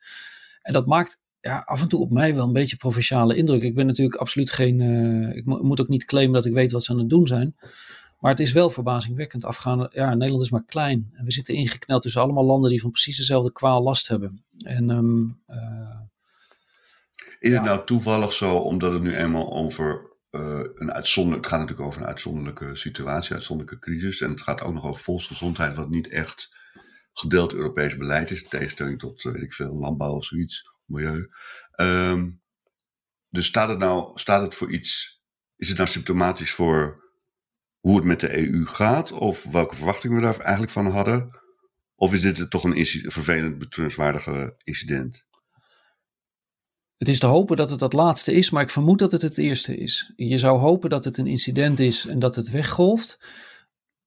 En 0.63 0.73
dat 0.73 0.87
maakt 0.87 1.19
ja, 1.41 1.59
af 1.59 1.83
en 1.83 1.89
toe 1.89 2.01
op 2.01 2.11
mij 2.11 2.35
wel 2.35 2.47
een 2.47 2.53
beetje 2.53 2.77
provinciale 2.77 3.37
indruk. 3.37 3.63
Ik 3.63 3.75
ben 3.75 3.87
natuurlijk 3.87 4.21
absoluut 4.21 4.51
geen, 4.51 4.81
uh, 4.81 5.37
ik 5.37 5.45
moet 5.45 5.81
ook 5.81 5.89
niet 5.89 6.05
claimen 6.05 6.35
dat 6.35 6.45
ik 6.45 6.53
weet 6.53 6.73
wat 6.73 6.85
ze 6.85 6.93
aan 6.93 6.99
het 6.99 7.09
doen 7.09 7.27
zijn. 7.27 7.57
Maar 8.19 8.31
het 8.31 8.41
is 8.41 8.53
wel 8.53 8.71
verbazingwekkend. 8.71 9.45
Afgaan, 9.45 9.89
ja, 9.91 10.15
Nederland 10.15 10.45
is 10.45 10.51
maar 10.51 10.65
klein. 10.65 11.11
En 11.13 11.25
we 11.25 11.33
zitten 11.33 11.55
ingekneld 11.55 12.03
tussen 12.03 12.21
allemaal 12.21 12.45
landen 12.45 12.71
die 12.71 12.81
van 12.81 12.91
precies 12.91 13.17
dezelfde 13.17 13.53
kwaal 13.53 13.83
last 13.83 14.09
hebben. 14.09 14.45
En, 14.65 14.91
um, 14.91 15.43
uh, 15.49 16.01
is 17.39 17.53
het 17.53 17.63
nou 17.63 17.87
toevallig 17.87 18.33
zo, 18.33 18.57
omdat 18.57 18.93
het 18.93 19.03
nu 19.03 19.15
eenmaal 19.15 19.53
over 19.53 20.17
uh, 20.31 20.61
een 20.75 20.93
uitzonderlijk, 20.93 21.45
het 21.45 21.53
gaat 21.53 21.61
natuurlijk 21.63 21.89
over 21.89 22.01
een 22.01 22.09
uitzonderlijke 22.09 22.77
situatie, 22.77 23.35
uitzonderlijke 23.35 23.81
crisis. 23.81 24.21
En 24.21 24.31
het 24.31 24.43
gaat 24.43 24.61
ook 24.61 24.75
nog 24.75 24.85
over 24.85 25.03
volksgezondheid, 25.03 25.77
wat 25.77 25.89
niet 25.89 26.09
echt 26.09 26.55
gedeeld 27.13 27.55
Europees 27.55 27.97
beleid 27.97 28.31
is. 28.31 28.43
In 28.43 28.49
tegenstelling 28.49 28.99
tot, 28.99 29.23
weet 29.23 29.43
ik 29.43 29.53
veel, 29.53 29.75
landbouw 29.75 30.15
of 30.15 30.25
zoiets, 30.25 30.71
milieu. 30.85 31.31
Um, 31.77 32.43
dus 33.29 33.47
staat 33.47 33.69
het 33.69 33.79
nou, 33.79 34.19
staat 34.19 34.43
het 34.43 34.55
voor 34.55 34.71
iets, 34.71 35.23
is 35.57 35.69
het 35.69 35.77
nou 35.77 35.89
symptomatisch 35.89 36.53
voor 36.53 37.05
hoe 37.87 37.97
het 37.97 38.05
met 38.05 38.21
de 38.21 38.37
EU 38.37 38.65
gaat? 38.65 39.13
Of 39.13 39.45
welke 39.45 39.77
verwachtingen 39.77 40.17
we 40.17 40.23
daar 40.23 40.39
eigenlijk 40.39 40.73
van 40.73 40.87
hadden? 40.87 41.31
Of 41.95 42.15
is 42.15 42.21
dit 42.21 42.51
toch 42.51 42.65
een 42.65 42.87
vervelend, 42.87 43.59
betreurenswaardige 43.59 44.55
incident? 44.65 45.25
Het 46.97 47.09
is 47.09 47.19
te 47.19 47.27
hopen 47.27 47.57
dat 47.57 47.71
het 47.71 47.79
dat 47.79 47.93
laatste 47.93 48.33
is, 48.33 48.51
maar 48.51 48.63
ik 48.63 48.71
vermoed 48.71 48.99
dat 48.99 49.13
het 49.13 49.23
het 49.23 49.39
eerste 49.39 49.77
is. 49.77 50.13
Je 50.17 50.39
zou 50.39 50.59
hopen 50.59 50.91
dat 50.91 51.05
het 51.05 51.17
een 51.17 51.27
incident 51.27 51.79
is 51.79 52.07
en 52.07 52.19
dat 52.19 52.37
het 52.37 52.51
weggolft. 52.51 53.19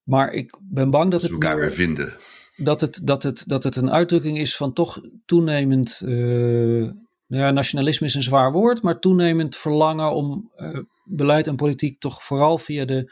Maar 0.03 0.31
ik 0.31 0.57
ben 0.62 0.89
bang 0.89 1.12
dat, 1.12 1.21
dat 1.21 1.29
het. 1.29 1.31
elkaar 1.31 1.59
weer 1.59 1.71
vinden. 1.71 2.13
Dat 2.55 2.81
het, 2.81 3.01
dat, 3.03 3.24
het, 3.24 3.43
dat 3.48 3.63
het 3.63 3.75
een 3.75 3.91
uitdrukking 3.91 4.38
is 4.38 4.55
van 4.55 4.74
toch 4.74 5.01
toenemend. 5.25 6.01
Uh, 6.05 6.91
ja, 7.25 7.51
nationalisme 7.51 8.07
is 8.07 8.15
een 8.15 8.21
zwaar 8.21 8.51
woord, 8.51 8.81
maar 8.81 9.00
toenemend 9.00 9.55
verlangen 9.55 10.13
om 10.13 10.51
uh, 10.57 10.79
beleid 11.03 11.48
en 11.48 11.55
politiek 11.55 12.00
toch 12.00 12.24
vooral 12.24 12.57
via 12.57 12.86
de 12.86 13.12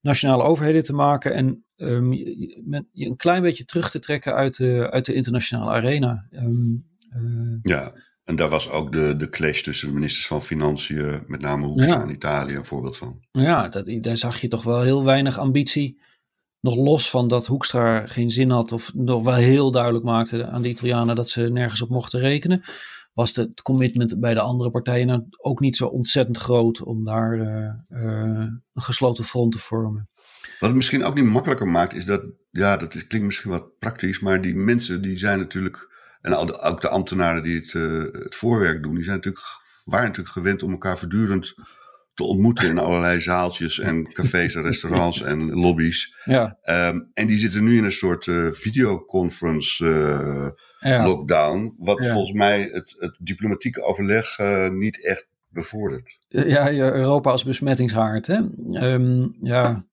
nationale 0.00 0.42
overheden 0.42 0.82
te 0.82 0.92
maken. 0.92 1.34
En 1.34 1.64
um, 1.76 2.12
je, 2.12 2.88
je, 2.92 3.06
een 3.06 3.16
klein 3.16 3.42
beetje 3.42 3.64
terug 3.64 3.90
te 3.90 3.98
trekken 3.98 4.34
uit 4.34 4.56
de, 4.56 4.90
uit 4.90 5.06
de 5.06 5.14
internationale 5.14 5.70
arena. 5.70 6.26
Um, 6.30 6.86
uh, 7.16 7.58
ja. 7.62 7.92
En 8.24 8.36
daar 8.36 8.48
was 8.48 8.70
ook 8.70 8.92
de, 8.92 9.16
de 9.16 9.28
clash 9.28 9.62
tussen 9.62 9.88
de 9.88 9.94
ministers 9.94 10.26
van 10.26 10.42
Financiën, 10.42 11.22
met 11.26 11.40
name 11.40 11.66
Hoekstra 11.66 12.04
ja. 12.04 12.08
Italië, 12.08 12.54
een 12.54 12.64
voorbeeld 12.64 12.96
van. 12.96 13.26
Ja, 13.30 13.68
dat, 13.68 13.98
daar 14.00 14.16
zag 14.16 14.40
je 14.40 14.48
toch 14.48 14.62
wel 14.62 14.80
heel 14.80 15.04
weinig 15.04 15.38
ambitie. 15.38 16.00
Nog 16.60 16.76
los 16.76 17.10
van 17.10 17.28
dat 17.28 17.46
Hoekstra 17.46 18.06
geen 18.06 18.30
zin 18.30 18.50
had, 18.50 18.72
of 18.72 18.94
nog 18.94 19.24
wel 19.24 19.34
heel 19.34 19.70
duidelijk 19.70 20.04
maakte 20.04 20.46
aan 20.46 20.62
de 20.62 20.68
Italianen 20.68 21.16
dat 21.16 21.28
ze 21.28 21.48
nergens 21.48 21.82
op 21.82 21.88
mochten 21.88 22.20
rekenen, 22.20 22.62
was 23.16 23.36
het 23.36 23.62
commitment 23.62 24.20
bij 24.20 24.34
de 24.34 24.40
andere 24.40 24.70
partijen 24.70 25.06
nou 25.06 25.22
ook 25.36 25.60
niet 25.60 25.76
zo 25.76 25.86
ontzettend 25.86 26.36
groot 26.36 26.82
om 26.82 27.04
daar 27.04 27.34
uh, 27.34 27.46
uh, 28.02 28.46
een 28.72 28.82
gesloten 28.82 29.24
front 29.24 29.52
te 29.52 29.58
vormen. 29.58 30.08
Wat 30.58 30.68
het 30.68 30.74
misschien 30.74 31.04
ook 31.04 31.14
niet 31.14 31.24
makkelijker 31.24 31.68
maakt, 31.68 31.94
is 31.94 32.04
dat, 32.04 32.24
ja, 32.50 32.76
dat 32.76 32.88
klinkt 32.88 33.26
misschien 33.26 33.50
wat 33.50 33.78
praktisch, 33.78 34.20
maar 34.20 34.42
die 34.42 34.54
mensen 34.54 35.02
die 35.02 35.18
zijn 35.18 35.38
natuurlijk 35.38 35.94
en 36.20 36.34
ook 36.34 36.80
de 36.80 36.88
ambtenaren 36.88 37.42
die 37.42 37.60
het, 37.60 37.72
uh, 37.72 38.04
het 38.12 38.34
voorwerk 38.34 38.82
doen, 38.82 38.94
die 38.94 39.04
zijn 39.04 39.16
natuurlijk, 39.16 39.44
waren 39.84 40.06
natuurlijk 40.06 40.34
gewend 40.34 40.62
om 40.62 40.70
elkaar 40.70 40.98
voortdurend 40.98 41.54
te 42.16 42.24
ontmoeten 42.24 42.68
in 42.68 42.78
allerlei 42.78 43.20
zaaltjes 43.20 43.78
en 43.78 44.12
cafés 44.12 44.54
en 44.54 44.62
restaurants 44.62 45.22
en 45.22 45.50
lobby's. 45.50 46.14
Ja. 46.24 46.58
Um, 46.64 47.10
en 47.14 47.26
die 47.26 47.38
zitten 47.38 47.64
nu 47.64 47.76
in 47.76 47.84
een 47.84 47.92
soort 47.92 48.26
uh, 48.26 48.50
videoconference 48.50 49.84
uh, 49.84 50.48
ja. 50.90 51.04
lockdown, 51.04 51.74
wat 51.78 52.06
volgens 52.06 52.32
mij 52.32 52.68
het, 52.72 52.96
het 52.98 53.16
diplomatieke 53.18 53.82
overleg 53.82 54.38
niet 54.72 55.04
echt 55.04 55.28
bevordert. 55.48 56.18
Ja, 56.28 56.72
Europa 56.72 57.30
als 57.30 57.44
besmettingshaard. 57.44 58.26
Hè? 58.26 58.38
Um, 58.92 59.36
ja. 59.40 59.84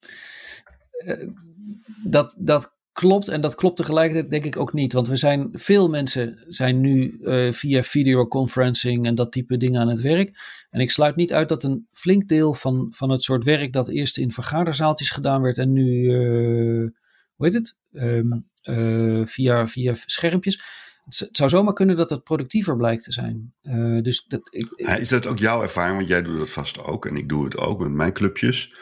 Dat, 2.04 2.36
dat 2.38 2.74
klopt. 2.94 3.28
En 3.28 3.42
dat 3.42 3.56
klopt 3.56 3.76
tegelijkertijd 3.76 4.32
denk 4.32 4.46
ik 4.46 4.58
ook 4.58 4.74
niet. 4.74 4.94
Want 4.94 5.08
we 5.08 5.16
zijn, 5.16 5.50
veel 5.52 5.90
mensen 5.90 6.44
zijn 6.48 6.80
nu 6.80 7.18
uh, 7.20 7.52
via 7.52 7.84
videoconferencing 7.84 9.06
en 9.06 9.16
dat 9.16 9.32
type 9.32 9.58
dingen 9.58 9.82
aan 9.82 9.88
het 9.88 10.02
werk. 10.02 10.38
En 10.70 10.80
ik 10.80 10.92
sluit 10.92 11.16
niet 11.16 11.34
uit 11.34 11.50
dat 11.50 11.64
een 11.64 11.88
flink 11.92 12.28
deel 12.28 12.54
van, 12.54 12.88
van 12.96 13.10
het 13.10 13.24
soort 13.24 13.44
werk 13.44 13.74
dat 13.74 13.90
eerst 13.90 14.18
in 14.18 14.32
vergaderzaaltjes 14.32 15.10
gedaan 15.10 15.42
werd 15.42 15.58
en 15.58 15.74
nu, 15.74 15.84
uh, 15.84 16.90
hoe 17.36 17.46
heet 17.46 17.54
het? 17.54 17.76
Um, 17.94 18.50
uh, 18.64 19.26
via, 19.26 19.68
via 19.68 19.94
schermpjes. 19.94 20.64
Het 21.04 21.38
zou 21.38 21.50
zomaar 21.50 21.74
kunnen 21.74 21.96
dat 21.96 22.10
het 22.10 22.24
productiever 22.24 22.76
blijkt 22.76 23.04
te 23.04 23.12
zijn. 23.12 23.54
dus 24.02 24.26
dat, 24.26 24.42
ik, 24.54 24.72
is 25.00 25.10
dat 25.10 25.28
ook 25.28 25.40
jouw 25.40 25.62
ervaring? 25.62 25.98
Want 25.98 26.08
jij 26.08 26.22
doet 26.22 26.38
dat 26.38 26.50
vast 26.50 26.84
ook 26.84 27.06
en 27.06 27.16
ik 27.16 27.30
doe 27.30 27.44
het 27.44 27.58
ook 27.58 27.80
met 27.80 27.92
mijn 27.92 28.14
clubjes. 28.14 28.74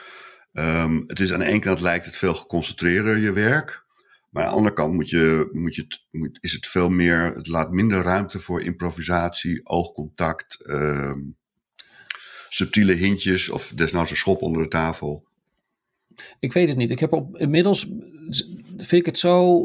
Um, 0.53 1.03
het 1.07 1.19
is 1.19 1.33
aan 1.33 1.39
de 1.39 1.45
ene 1.45 1.59
kant 1.59 1.81
lijkt 1.81 2.05
het 2.05 2.17
veel 2.17 2.33
geconcentreerder 2.33 3.17
je 3.17 3.33
werk. 3.33 3.80
Maar 4.31 4.43
aan 4.43 4.49
de 4.49 4.55
andere 4.55 4.75
kant 4.75 4.93
moet 4.93 5.09
je, 5.09 5.49
moet 5.51 5.75
je, 5.75 5.87
moet, 6.11 6.37
is 6.41 6.53
het 6.53 6.67
veel 6.67 6.89
meer, 6.89 7.35
het 7.35 7.47
laat 7.47 7.71
minder 7.71 8.01
ruimte 8.01 8.39
voor 8.39 8.61
improvisatie, 8.61 9.65
oogcontact, 9.65 10.63
uh, 10.65 11.13
subtiele 12.49 12.93
hintjes 12.93 13.49
of 13.49 13.71
desnoods 13.75 14.11
een 14.11 14.17
schop 14.17 14.41
onder 14.41 14.61
de 14.61 14.67
tafel. 14.67 15.27
Ik 16.39 16.53
weet 16.53 16.67
het 16.67 16.77
niet. 16.77 16.89
Ik 16.89 16.99
heb 16.99 17.13
op, 17.13 17.37
inmiddels, 17.37 17.87
vind 18.77 18.91
ik 18.91 19.05
het 19.05 19.19
zo, 19.19 19.61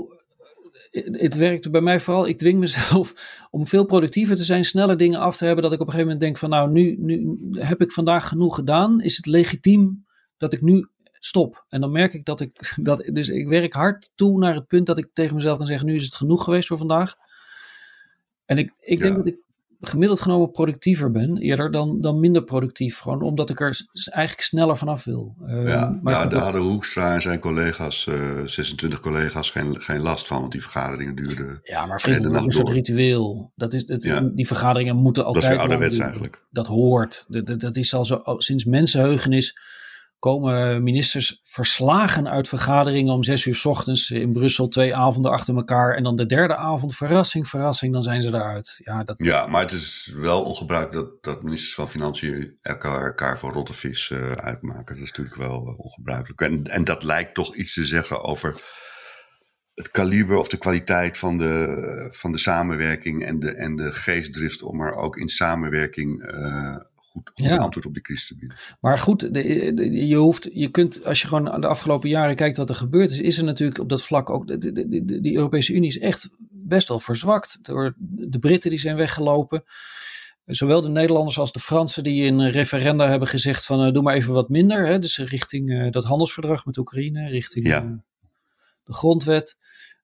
het 1.12 1.34
werkt 1.34 1.70
bij 1.70 1.80
mij 1.80 2.00
vooral, 2.00 2.26
ik 2.26 2.38
dwing 2.38 2.58
mezelf 2.58 3.14
om 3.50 3.66
veel 3.66 3.84
productiever 3.84 4.36
te 4.36 4.44
zijn, 4.44 4.64
sneller 4.64 4.96
dingen 4.96 5.20
af 5.20 5.36
te 5.36 5.44
hebben, 5.44 5.62
dat 5.62 5.72
ik 5.72 5.80
op 5.80 5.86
een 5.86 5.92
gegeven 5.92 6.12
moment 6.12 6.26
denk 6.26 6.38
van 6.38 6.50
nou, 6.50 6.70
nu, 6.70 6.96
nu 6.98 7.38
heb 7.50 7.80
ik 7.80 7.92
vandaag 7.92 8.28
genoeg 8.28 8.54
gedaan. 8.54 9.00
Is 9.00 9.16
het 9.16 9.26
legitiem 9.26 10.06
dat 10.36 10.52
ik 10.52 10.62
nu 10.62 10.88
stop. 11.26 11.64
En 11.68 11.80
dan 11.80 11.92
merk 11.92 12.12
ik 12.12 12.24
dat 12.24 12.40
ik, 12.40 12.72
dat, 12.82 13.10
dus 13.12 13.28
ik 13.28 13.48
werk 13.48 13.72
hard 13.72 14.10
toe 14.14 14.38
naar 14.38 14.54
het 14.54 14.66
punt 14.66 14.86
dat 14.86 14.98
ik 14.98 15.08
tegen 15.12 15.34
mezelf 15.34 15.56
kan 15.56 15.66
zeggen, 15.66 15.86
nu 15.86 15.94
is 15.94 16.04
het 16.04 16.14
genoeg 16.14 16.44
geweest 16.44 16.68
voor 16.68 16.78
vandaag. 16.78 17.14
En 18.44 18.58
ik, 18.58 18.76
ik 18.80 19.00
denk 19.00 19.16
dat 19.16 19.26
ik 19.26 19.38
gemiddeld 19.80 20.20
genomen 20.20 20.50
productiever 20.50 21.10
ben, 21.10 21.36
eerder 21.36 21.70
dan, 21.70 22.00
dan 22.00 22.20
minder 22.20 22.44
productief. 22.44 22.98
Gewoon 22.98 23.22
omdat 23.22 23.50
ik 23.50 23.60
er 23.60 23.86
eigenlijk 23.92 24.46
sneller 24.46 24.76
vanaf 24.76 25.04
wil. 25.04 25.36
Uh, 25.42 25.68
ja, 25.68 25.98
maar 26.02 26.14
ja 26.14 26.26
daar 26.26 26.42
hadden 26.42 26.62
Hoekstra 26.62 27.14
en 27.14 27.22
zijn 27.22 27.38
collega's, 27.38 28.06
uh, 28.06 28.40
eh, 28.40 28.46
26 28.46 29.00
collega's, 29.00 29.50
geen, 29.50 29.80
geen 29.80 30.00
last 30.00 30.26
van, 30.26 30.40
want 30.40 30.52
die 30.52 30.62
vergaderingen 30.62 31.16
duurden. 31.16 31.60
Ja, 31.62 31.86
maar 31.86 32.00
vrienden, 32.00 32.32
dat 32.32 32.46
is 32.46 32.58
een 32.58 32.70
ritueel. 32.70 33.52
Dat 33.54 33.74
is, 33.74 33.88
het, 33.88 34.02
ja. 34.02 34.20
Die 34.20 34.46
vergaderingen 34.46 34.96
moeten 34.96 35.24
altijd. 35.24 35.44
Dat 35.44 35.52
is 35.52 35.58
ouderwets 35.58 35.98
eigenlijk. 35.98 36.44
Dat 36.50 36.66
hoort. 36.66 37.24
Dat, 37.28 37.46
dat, 37.46 37.60
dat 37.60 37.76
is 37.76 37.94
al 37.94 38.04
zo, 38.04 38.22
sinds 38.38 38.64
mensenheugenis 38.64 39.58
komen 40.26 40.82
ministers 40.82 41.40
verslagen 41.42 42.28
uit 42.28 42.48
vergaderingen 42.48 43.12
om 43.12 43.22
zes 43.22 43.46
uur 43.46 43.54
s 43.54 43.64
ochtends 43.64 44.10
in 44.10 44.32
Brussel 44.32 44.68
twee 44.68 44.94
avonden 44.94 45.32
achter 45.32 45.56
elkaar. 45.56 45.94
En 45.94 46.02
dan 46.02 46.16
de 46.16 46.26
derde 46.26 46.56
avond, 46.56 46.96
verrassing, 46.96 47.48
verrassing, 47.48 47.92
dan 47.92 48.02
zijn 48.02 48.22
ze 48.22 48.28
eruit. 48.28 48.80
Ja, 48.84 49.04
dat... 49.04 49.16
ja 49.18 49.46
maar 49.46 49.62
het 49.62 49.72
is 49.72 50.12
wel 50.16 50.42
ongebruikelijk 50.42 51.06
dat, 51.06 51.22
dat 51.22 51.42
ministers 51.42 51.74
van 51.74 51.88
Financiën 51.88 52.56
elkaar, 52.60 53.06
elkaar 53.06 53.38
voor 53.38 53.52
rotte 53.52 53.72
vis 53.72 54.10
uh, 54.10 54.32
uitmaken. 54.32 54.94
Dat 54.94 55.04
is 55.04 55.10
natuurlijk 55.10 55.36
wel 55.36 55.68
uh, 55.68 55.78
ongebruikelijk. 55.78 56.40
En, 56.40 56.64
en 56.64 56.84
dat 56.84 57.02
lijkt 57.02 57.34
toch 57.34 57.54
iets 57.54 57.74
te 57.74 57.84
zeggen 57.84 58.22
over 58.22 58.60
het 59.74 59.90
kaliber 59.90 60.36
of 60.36 60.48
de 60.48 60.56
kwaliteit 60.56 61.18
van 61.18 61.38
de, 61.38 62.08
van 62.12 62.32
de 62.32 62.38
samenwerking 62.38 63.24
en 63.24 63.40
de, 63.40 63.54
en 63.54 63.76
de 63.76 63.92
geestdrift 63.92 64.62
om 64.62 64.80
er 64.80 64.94
ook 64.94 65.16
in 65.16 65.28
samenwerking 65.28 66.32
uh, 66.32 66.76
goed 67.24 67.30
ja. 67.34 67.56
antwoord 67.56 67.86
op 67.86 67.92
die 67.92 68.02
crisis 68.02 68.26
te 68.26 68.36
bieden. 68.36 68.58
Maar 68.80 68.98
goed, 68.98 69.34
de, 69.34 70.06
je 70.06 70.16
hoeft, 70.16 70.50
je 70.52 70.68
kunt, 70.68 71.04
als 71.04 71.20
je 71.20 71.28
gewoon 71.28 71.60
de 71.60 71.66
afgelopen 71.66 72.08
jaren 72.08 72.36
kijkt 72.36 72.56
wat 72.56 72.68
er 72.68 72.74
gebeurd 72.74 73.10
is, 73.10 73.20
is 73.20 73.38
er 73.38 73.44
natuurlijk 73.44 73.78
op 73.78 73.88
dat 73.88 74.02
vlak 74.02 74.30
ook, 74.30 74.46
de, 74.46 74.58
de, 74.58 74.88
de, 74.88 75.20
de 75.20 75.34
Europese 75.34 75.74
Unie 75.74 75.88
is 75.88 75.98
echt 75.98 76.30
best 76.50 76.88
wel 76.88 77.00
verzwakt 77.00 77.58
door 77.62 77.94
de 77.98 78.38
Britten 78.38 78.70
die 78.70 78.78
zijn 78.78 78.96
weggelopen. 78.96 79.64
Zowel 80.44 80.82
de 80.82 80.88
Nederlanders 80.88 81.38
als 81.38 81.52
de 81.52 81.60
Fransen 81.60 82.02
die 82.02 82.24
in 82.24 82.38
een 82.38 82.50
referenda 82.50 83.08
hebben 83.08 83.28
gezegd 83.28 83.66
van 83.66 83.86
uh, 83.86 83.92
doe 83.92 84.02
maar 84.02 84.14
even 84.14 84.32
wat 84.32 84.48
minder. 84.48 84.86
Hè, 84.86 84.98
dus 84.98 85.18
richting 85.18 85.70
uh, 85.70 85.90
dat 85.90 86.04
handelsverdrag 86.04 86.64
met 86.64 86.76
Oekraïne, 86.76 87.28
richting 87.28 87.66
ja. 87.66 87.82
uh, 87.82 87.90
de 88.84 88.92
grondwet. 88.92 89.56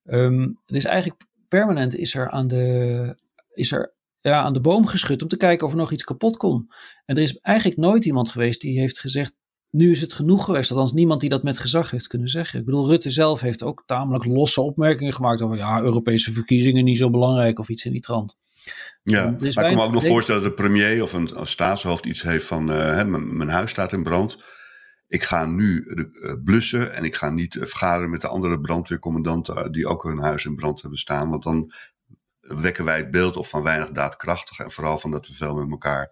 Um, 0.05 0.59
dus 0.67 0.85
eigenlijk 0.85 1.23
permanent 1.49 1.97
is 1.97 2.15
er 2.15 2.31
aan 2.31 2.49
de, 2.49 3.17
is 3.53 3.73
er 3.73 3.95
ja, 4.23 4.43
aan 4.43 4.53
de 4.53 4.61
boom 4.61 4.87
geschud 4.87 5.23
om 5.23 5.29
te 5.29 5.37
kijken 5.37 5.67
of 5.67 5.73
er 5.73 5.79
nog 5.79 5.93
iets 5.93 6.05
kapot 6.05 6.37
kon. 6.37 6.71
En 7.05 7.17
er 7.17 7.23
is 7.23 7.37
eigenlijk 7.37 7.81
nooit 7.81 8.05
iemand 8.05 8.29
geweest 8.29 8.61
die 8.61 8.79
heeft 8.79 9.01
gezegd, 9.01 9.33
nu 9.71 9.91
is 9.91 10.01
het 10.01 10.13
genoeg 10.13 10.45
geweest. 10.45 10.71
Althans, 10.71 10.93
niemand 10.93 11.21
die 11.21 11.31
dat 11.31 11.43
met 11.43 11.59
gezag 11.59 11.91
heeft 11.91 12.07
kunnen 12.07 12.29
zeggen. 12.29 12.59
Ik 12.59 12.65
bedoel, 12.65 12.89
Rutte 12.89 13.11
zelf 13.11 13.41
heeft 13.41 13.63
ook 13.63 13.83
tamelijk 13.87 14.25
losse 14.25 14.61
opmerkingen 14.61 15.15
gemaakt 15.15 15.43
over, 15.43 15.57
ja, 15.57 15.81
Europese 15.81 16.33
verkiezingen 16.33 16.85
niet 16.85 16.99
zo 16.99 17.11
belangrijk 17.11 17.59
of 17.59 17.69
iets 17.69 17.85
in 17.85 17.93
die 17.93 18.01
trant. 18.01 18.37
Ja, 19.03 19.31
maar 19.31 19.49
ik 19.49 19.55
kan 19.55 19.75
me 19.75 19.83
ook 19.83 19.93
nog 19.93 20.07
voorstellen 20.07 20.43
dat 20.43 20.51
de 20.51 20.63
premier 20.63 21.03
of 21.03 21.13
een, 21.13 21.31
staatshoofd 21.43 22.07
iets 22.07 22.23
heeft 22.23 22.45
van, 22.45 22.71
uh, 22.71 22.77
hè, 22.77 23.05
mijn 23.05 23.49
huis 23.49 23.71
staat 23.71 23.93
in 23.93 24.03
brand. 24.03 24.43
Ik 25.09 25.23
ga 25.23 25.47
nu 25.47 25.85
uh, 25.85 26.33
blussen 26.45 26.95
en 26.95 27.05
ik 27.05 27.15
ga 27.15 27.31
niet 27.31 27.59
vergaderen 27.61 28.11
met 28.11 28.21
de 28.21 28.29
andere 28.29 28.61
brandweercommandanten 28.61 29.73
die 29.73 29.87
ook 29.87 30.03
hun 30.03 30.19
huis 30.19 30.45
in 30.45 30.57
brand 30.57 30.81
hebben 30.81 30.99
staan. 30.99 31.31
Want 31.31 31.43
dan 31.43 31.73
wekken 32.61 32.85
wij 32.85 32.97
het 32.97 33.11
beeld 33.11 33.37
of 33.37 33.49
van 33.49 33.63
weinig 33.63 33.91
daadkrachtig 33.91 34.59
en 34.59 34.71
vooral 34.71 34.99
van 34.99 35.11
dat 35.11 35.27
we 35.27 35.35
veel 35.35 35.55
met 35.55 35.71
elkaar 35.71 36.11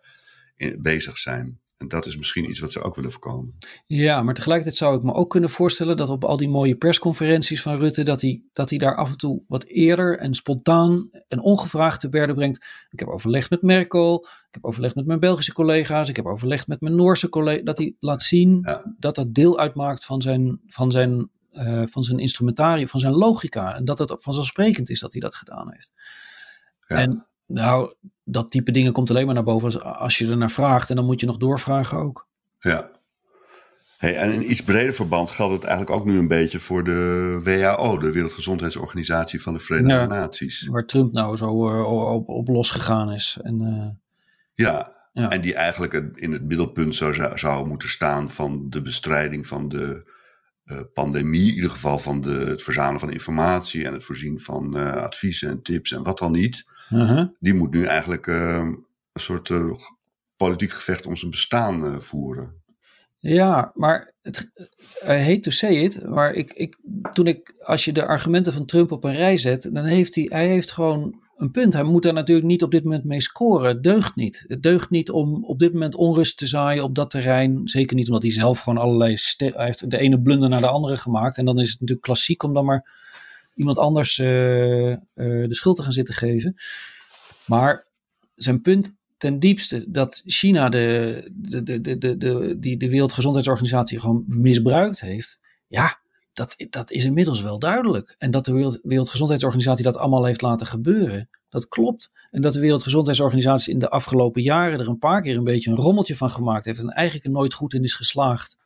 in, 0.57 0.83
bezig 0.83 1.19
zijn. 1.19 1.61
En 1.81 1.89
dat 1.89 2.07
is 2.07 2.17
misschien 2.17 2.51
iets 2.51 2.61
wat 2.61 2.73
ze 2.73 2.83
ook 2.83 2.95
willen 2.95 3.11
voorkomen. 3.11 3.59
Ja, 3.87 4.23
maar 4.23 4.35
tegelijkertijd 4.35 4.77
zou 4.77 4.97
ik 4.97 5.03
me 5.03 5.13
ook 5.13 5.31
kunnen 5.31 5.51
voorstellen 5.51 5.97
dat 5.97 6.09
op 6.09 6.25
al 6.25 6.37
die 6.37 6.49
mooie 6.49 6.77
persconferenties 6.77 7.63
van 7.63 7.77
Rutte, 7.77 8.03
dat 8.03 8.21
hij, 8.21 8.43
dat 8.53 8.71
hij 8.71 8.79
daar 8.79 8.97
af 8.97 9.11
en 9.11 9.17
toe 9.17 9.43
wat 9.49 9.65
eerder 9.65 10.19
en 10.19 10.35
spontaan 10.35 11.11
en 11.29 11.41
ongevraagd 11.41 12.01
te 12.01 12.09
berden 12.09 12.35
brengt. 12.35 12.87
Ik 12.91 12.99
heb 12.99 13.09
overlegd 13.09 13.51
met 13.51 13.63
Merkel, 13.63 14.25
ik 14.25 14.55
heb 14.55 14.65
overlegd 14.65 14.95
met 14.95 15.07
mijn 15.07 15.21
Belgische 15.21 15.53
collega's, 15.53 16.09
ik 16.09 16.17
heb 16.17 16.27
overlegd 16.27 16.67
met 16.67 16.81
mijn 16.81 16.95
Noorse 16.95 17.29
collega's. 17.29 17.65
Dat 17.65 17.79
hij 17.79 17.95
laat 18.01 18.23
zien 18.23 18.67
dat 18.99 19.15
dat 19.15 19.35
deel 19.35 19.59
uitmaakt 19.59 20.05
van 20.05 20.23
zijn, 20.23 20.61
van 20.67 20.91
zijn, 20.91 21.31
uh, 21.53 21.83
van 21.87 22.03
zijn 22.03 22.19
instrumentarium, 22.19 22.89
van 22.89 23.01
zijn 23.01 23.15
logica. 23.15 23.75
En 23.75 23.85
dat 23.85 23.99
het 23.99 24.15
vanzelfsprekend 24.17 24.91
is 24.91 25.01
dat 25.01 25.13
hij 25.13 25.21
dat 25.21 25.35
gedaan 25.35 25.73
heeft. 25.73 25.93
Ja. 26.91 26.97
En 26.97 27.27
nou, 27.47 27.95
dat 28.25 28.51
type 28.51 28.73
dingen 28.73 28.93
komt 28.93 29.11
alleen 29.11 29.27
maar 29.27 29.35
naar 29.35 29.45
boven 29.45 29.99
als, 29.99 30.19
je 30.19 30.31
er 30.31 30.37
naar 30.37 30.51
vraagt. 30.51 30.91
En 30.91 30.97
dan 30.97 31.05
moet 31.05 31.21
je 31.21 31.27
nog 31.27 31.37
doorvragen 31.37 31.99
ook. 31.99 32.29
Ja. 32.59 32.91
Hey, 33.99 34.17
en 34.17 34.33
in 34.33 34.51
iets 34.51 34.63
breder 34.63 34.93
verband 34.95 35.31
geldt 35.31 35.53
het 35.53 35.65
eigenlijk 35.65 36.01
ook 36.01 36.07
nu 36.07 36.19
een 36.19 36.29
beetje 36.29 36.59
voor 36.59 36.85
de 36.85 37.41
WHO, 37.45 37.99
de 37.99 38.13
Wereldgezondheidsorganisatie 38.13 39.43
van 39.43 39.53
de 39.53 39.59
Verenigde 39.59 39.95
ja, 39.95 40.07
Naties. 40.07 40.67
Waar 40.67 40.87
Trump 40.87 41.13
nou 41.13 41.37
zo 41.37 41.71
uh, 41.71 42.13
op, 42.13 42.29
op 42.29 42.49
losgegaan 42.49 43.13
is. 43.13 43.39
En, 43.43 43.61
uh, 43.61 43.89
ja, 44.67 44.93
ja, 45.13 45.31
en 45.31 45.41
die 45.41 45.55
eigenlijk 45.55 45.95
in 46.15 46.33
het 46.33 46.45
middelpunt 46.45 46.97
zou, 46.97 47.39
zou 47.39 47.67
moeten 47.67 47.89
staan 47.89 48.31
van 48.31 48.67
de 48.69 48.83
bestrijding 48.83 49.47
van 49.47 49.69
de 49.69 50.11
uh, 50.65 50.81
pandemie. 50.95 51.49
In 51.49 51.55
ieder 51.55 51.71
geval 51.71 51.99
van 51.99 52.21
de, 52.21 52.31
het 52.31 52.63
verzamelen 52.63 53.01
van 53.01 53.13
informatie 53.13 53.85
en 53.85 53.93
het 53.93 54.05
voorzien 54.05 54.41
van 54.41 54.75
adviezen 55.01 55.49
en 55.49 55.63
tips 55.63 55.93
en 55.93 56.03
wat 56.03 56.19
dan 56.19 56.33
niet. 56.33 56.65
-huh. 56.91 57.29
Die 57.39 57.55
moet 57.55 57.71
nu 57.71 57.85
eigenlijk 57.85 58.27
uh, 58.27 58.57
een 59.13 59.21
soort 59.21 59.49
uh, 59.49 59.73
politiek 60.37 60.71
gevecht 60.71 61.07
om 61.07 61.17
zijn 61.17 61.31
bestaan 61.31 61.85
uh, 61.85 61.99
voeren. 61.99 62.59
Ja, 63.19 63.73
maar 63.75 64.15
het, 64.23 64.51
I 65.05 65.13
hate 65.13 65.41
to 65.41 65.51
say 65.51 65.75
it, 65.75 66.09
maar 66.09 66.33
ik, 66.33 66.53
ik, 66.53 66.77
toen 67.13 67.27
ik, 67.27 67.55
als 67.59 67.85
je 67.85 67.93
de 67.93 68.07
argumenten 68.07 68.53
van 68.53 68.67
Trump 68.67 68.93
op 68.93 69.05
een 69.05 69.15
rij 69.15 69.37
zet, 69.37 69.71
dan 69.73 69.85
heeft 69.85 70.15
hij, 70.15 70.27
hij 70.29 70.49
heeft 70.49 70.73
gewoon 70.73 71.21
een 71.37 71.51
punt. 71.51 71.73
Hij 71.73 71.83
moet 71.83 72.03
daar 72.03 72.13
natuurlijk 72.13 72.47
niet 72.47 72.63
op 72.63 72.71
dit 72.71 72.85
moment 72.85 73.05
mee 73.05 73.21
scoren. 73.21 73.69
Het 73.69 73.83
deugt 73.83 74.17
niet. 74.17 74.45
Het 74.47 74.63
deugt 74.63 74.91
niet 74.91 75.11
om 75.11 75.45
op 75.45 75.59
dit 75.59 75.73
moment 75.73 75.95
onrust 75.95 76.39
te 76.39 76.47
zaaien 76.47 76.85
op 76.85 76.95
dat 76.95 77.11
terrein. 77.11 77.61
Zeker 77.65 77.97
niet 77.97 78.07
omdat 78.07 78.23
hij 78.23 78.33
zelf 78.33 78.61
gewoon 78.61 78.79
allerlei. 78.79 79.17
Hij 79.37 79.65
heeft 79.65 79.91
de 79.91 79.99
ene 79.99 80.21
blunder 80.21 80.49
naar 80.49 80.61
de 80.61 80.67
andere 80.67 80.97
gemaakt. 80.97 81.37
En 81.37 81.45
dan 81.45 81.59
is 81.59 81.71
het 81.71 81.81
natuurlijk 81.81 82.07
klassiek 82.07 82.43
om 82.43 82.55
dan 82.55 82.65
maar 82.65 83.10
iemand 83.61 83.79
anders 83.79 84.19
uh, 84.19 84.91
uh, 84.91 84.97
de 85.15 85.55
schuld 85.55 85.77
te 85.77 85.83
gaan 85.83 85.93
zitten 85.93 86.15
geven. 86.15 86.55
Maar 87.47 87.87
zijn 88.35 88.61
punt 88.61 88.95
ten 89.17 89.39
diepste 89.39 89.85
dat 89.89 90.23
China 90.25 90.69
de, 90.69 91.29
de, 91.35 91.63
de, 91.63 91.81
de, 91.81 91.99
de, 91.99 92.17
de, 92.17 92.57
die 92.59 92.77
de 92.77 92.89
Wereldgezondheidsorganisatie 92.89 94.01
gewoon 94.01 94.25
misbruikt 94.27 95.01
heeft. 95.01 95.39
Ja, 95.67 96.01
dat, 96.33 96.55
dat 96.71 96.91
is 96.91 97.05
inmiddels 97.05 97.43
wel 97.43 97.59
duidelijk. 97.59 98.15
En 98.19 98.31
dat 98.31 98.45
de 98.45 98.53
Wereld, 98.53 98.79
Wereldgezondheidsorganisatie 98.83 99.85
dat 99.85 99.99
allemaal 99.99 100.25
heeft 100.25 100.43
laten 100.43 100.67
gebeuren, 100.67 101.29
dat 101.49 101.69
klopt. 101.69 102.11
En 102.31 102.43
dat 102.43 102.53
de 102.53 102.61
Wereldgezondheidsorganisatie 102.61 103.73
in 103.73 103.79
de 103.79 103.91
afgelopen 103.91 104.43
jaren 104.43 104.81
er 104.81 104.89
een 104.89 104.99
paar 104.99 105.23
keer 105.23 105.37
een 105.37 105.45
beetje 105.45 105.71
een 105.71 105.77
rommeltje 105.77 106.17
van 106.17 106.31
gemaakt 106.31 106.65
heeft. 106.65 106.81
En 106.81 106.89
eigenlijk 106.89 107.27
er 107.27 107.33
nooit 107.33 107.55
goed 107.55 107.75
in 107.75 107.83
is 107.83 107.95
geslaagd 107.95 108.59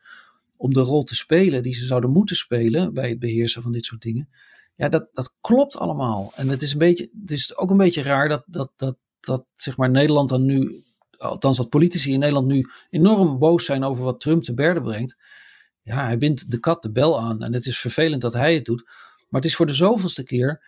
om 0.56 0.72
de 0.72 0.80
rol 0.80 1.02
te 1.02 1.14
spelen 1.14 1.62
die 1.62 1.74
ze 1.74 1.86
zouden 1.86 2.10
moeten 2.10 2.36
spelen 2.36 2.94
bij 2.94 3.08
het 3.08 3.18
beheersen 3.18 3.62
van 3.62 3.72
dit 3.72 3.84
soort 3.84 4.02
dingen. 4.02 4.28
Ja, 4.76 4.88
dat, 4.88 5.08
dat 5.12 5.34
klopt 5.40 5.76
allemaal. 5.76 6.32
En 6.34 6.48
het 6.48 6.62
is, 6.62 6.72
een 6.72 6.78
beetje, 6.78 7.10
het 7.20 7.30
is 7.30 7.56
ook 7.56 7.70
een 7.70 7.76
beetje 7.76 8.02
raar 8.02 8.28
dat, 8.28 8.42
dat, 8.46 8.72
dat, 8.76 8.96
dat 9.20 9.44
zeg 9.56 9.76
maar 9.76 9.90
Nederland 9.90 10.28
dan 10.28 10.44
nu, 10.44 10.82
althans 11.16 11.56
dat 11.56 11.68
politici 11.68 12.12
in 12.12 12.18
Nederland 12.18 12.46
nu 12.46 12.70
enorm 12.90 13.38
boos 13.38 13.64
zijn 13.64 13.84
over 13.84 14.04
wat 14.04 14.20
Trump 14.20 14.42
te 14.42 14.54
berde 14.54 14.80
brengt. 14.80 15.16
Ja, 15.82 16.04
hij 16.04 16.18
bindt 16.18 16.50
de 16.50 16.58
kat 16.58 16.82
de 16.82 16.92
bel 16.92 17.20
aan 17.20 17.42
en 17.42 17.52
het 17.52 17.66
is 17.66 17.78
vervelend 17.78 18.22
dat 18.22 18.32
hij 18.32 18.54
het 18.54 18.64
doet. 18.64 18.82
Maar 19.28 19.40
het 19.40 19.50
is 19.50 19.56
voor 19.56 19.66
de 19.66 19.74
zoveelste 19.74 20.22
keer, 20.22 20.62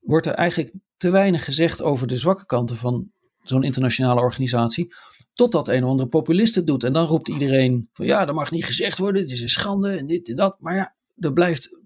wordt 0.00 0.26
er 0.26 0.34
eigenlijk 0.34 0.74
te 0.96 1.10
weinig 1.10 1.44
gezegd 1.44 1.82
over 1.82 2.06
de 2.06 2.18
zwakke 2.18 2.46
kanten 2.46 2.76
van 2.76 3.10
zo'n 3.42 3.62
internationale 3.62 4.20
organisatie. 4.20 4.94
Totdat 5.32 5.68
een 5.68 5.84
of 5.84 5.90
andere 5.90 6.08
populist 6.08 6.54
het 6.54 6.66
doet. 6.66 6.84
En 6.84 6.92
dan 6.92 7.06
roept 7.06 7.28
iedereen 7.28 7.88
van 7.92 8.06
ja, 8.06 8.24
dat 8.24 8.34
mag 8.34 8.50
niet 8.50 8.64
gezegd 8.64 8.98
worden, 8.98 9.22
het 9.22 9.30
is 9.30 9.40
een 9.40 9.48
schande 9.48 9.90
en 9.90 10.06
dit 10.06 10.28
en 10.28 10.36
dat. 10.36 10.56
Maar 10.60 10.74
ja, 10.74 10.94
er 11.16 11.32
blijft 11.32 11.78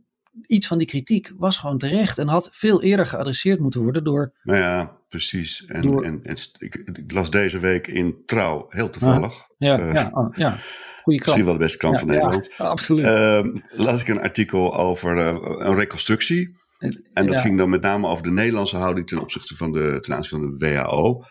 iets 0.47 0.67
van 0.67 0.79
die 0.79 0.87
kritiek 0.87 1.33
was 1.37 1.59
gewoon 1.59 1.79
terecht 1.79 2.19
en 2.19 2.29
had 2.29 2.49
veel 2.53 2.83
eerder 2.83 3.07
geadresseerd 3.07 3.61
moeten 3.61 3.83
worden 3.83 4.05
door. 4.05 4.33
Nou 4.43 4.59
ja, 4.59 4.97
precies. 5.09 5.65
En, 5.67 5.83
door, 5.83 6.05
en, 6.05 6.21
en 6.23 6.37
ik, 6.59 6.75
ik, 6.75 7.13
las 7.13 7.31
deze 7.31 7.59
week 7.59 7.87
in 7.87 8.23
Trouw, 8.27 8.67
heel 8.69 8.91
toevallig. 8.91 9.49
ja, 9.59 9.81
uh, 9.81 9.95
ja, 9.95 10.11
oh, 10.13 10.37
ja. 10.37 10.61
Goeie 11.03 11.21
krant. 11.21 11.37
Misschien 11.37 11.45
wel 11.45 11.53
de 11.53 11.59
beste 11.59 11.79
krant 11.79 11.95
ja, 11.95 12.01
van 12.01 12.09
Nederland. 12.09 12.55
Ja, 12.59 12.65
absoluut. 12.65 13.05
Uh, 13.05 13.45
las 13.71 14.01
ik 14.01 14.09
een 14.09 14.21
artikel 14.21 14.77
over 14.77 15.17
uh, 15.17 15.27
een 15.59 15.75
reconstructie. 15.75 16.59
Het, 16.79 17.03
en 17.13 17.27
dat 17.27 17.41
ging 17.41 17.59
dan 17.59 17.71
met 17.71 17.81
name 17.81 18.07
over 18.07 18.23
de 18.23 18.31
Nederlandse 18.31 18.77
houding 18.77 19.07
ten 19.07 19.21
opzichte 19.21 19.57
van 19.57 19.73
de, 19.73 19.99
ten 20.01 20.15
aanzien 20.15 20.41
van 20.41 20.59
de 20.59 20.67
WHO. 20.67 21.25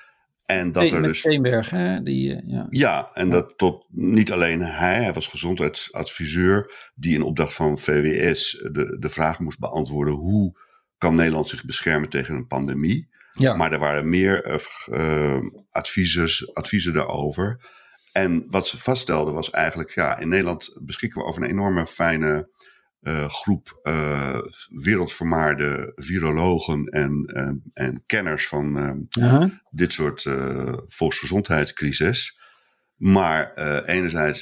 En 0.50 0.72
dat 0.72 0.92
er 0.92 1.04
dus. 1.04 1.20
Steenberg, 1.20 1.70
hè? 1.70 2.04
Die, 2.04 2.36
eh, 2.36 2.42
ja. 2.46 2.68
ja, 2.70 3.10
en 3.14 3.30
dat 3.30 3.54
tot 3.58 3.86
niet 3.90 4.32
alleen 4.32 4.62
hij, 4.62 5.04
hij 5.04 5.14
was 5.14 5.28
gezondheidsadviseur, 5.28 6.90
die 6.96 7.14
in 7.14 7.22
opdracht 7.22 7.54
van 7.54 7.80
VWS 7.80 8.52
de, 8.72 8.98
de 9.00 9.10
vraag 9.10 9.40
moest 9.40 9.60
beantwoorden: 9.60 10.14
hoe 10.14 10.60
kan 10.98 11.16
Nederland 11.16 11.50
zich 11.50 11.66
beschermen 11.66 12.10
tegen 12.10 12.36
een 12.36 12.48
pandemie? 12.48 13.10
Ja. 13.32 13.56
Maar 13.56 13.72
er 13.72 13.80
waren 13.80 14.10
meer 14.10 14.62
uh, 14.92 15.38
adviezen 16.54 16.94
daarover. 16.94 17.70
En 18.12 18.46
wat 18.50 18.68
ze 18.68 18.78
vaststelden 18.78 19.34
was 19.34 19.50
eigenlijk: 19.50 19.96
ja, 19.96 20.18
in 20.18 20.30
Nederland 20.30 20.78
beschikken 20.82 21.22
we 21.22 21.28
over 21.28 21.44
een 21.44 21.50
enorme 21.50 21.88
fijne 21.88 22.50
uh, 23.02 23.30
groep 23.30 23.80
uh, 23.84 24.40
wereldvermaarde 24.70 25.92
virologen 25.96 26.86
en, 26.86 27.26
en, 27.26 27.72
en 27.74 28.04
kenners 28.06 28.48
van 28.48 28.78
-huh. 29.10 29.52
dit 29.70 29.94
soort 29.94 30.26
volksgezondheidscrisis. 30.88 32.40
Maar 32.96 33.54
enerzijds 33.86 34.42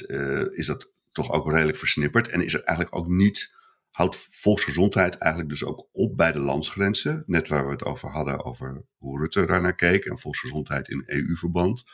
is 0.50 0.66
dat 0.66 0.92
toch 1.12 1.30
ook 1.30 1.50
redelijk 1.50 1.78
versnipperd 1.78 2.28
en 2.28 2.44
is 2.44 2.54
er 2.54 2.62
eigenlijk 2.62 2.96
ook 2.96 3.08
niet, 3.08 3.54
houdt 3.90 4.16
volksgezondheid 4.30 5.16
eigenlijk 5.16 5.52
dus 5.52 5.64
ook 5.64 5.88
op 5.92 6.16
bij 6.16 6.32
de 6.32 6.38
landsgrenzen. 6.38 7.22
Net 7.26 7.48
waar 7.48 7.64
we 7.64 7.72
het 7.72 7.84
over 7.84 8.10
hadden, 8.10 8.44
over 8.44 8.84
hoe 8.96 9.18
Rutte 9.20 9.46
daarnaar 9.46 9.74
keek 9.74 10.04
en 10.04 10.18
volksgezondheid 10.18 10.88
in 10.88 11.02
EU-verband. 11.06 11.84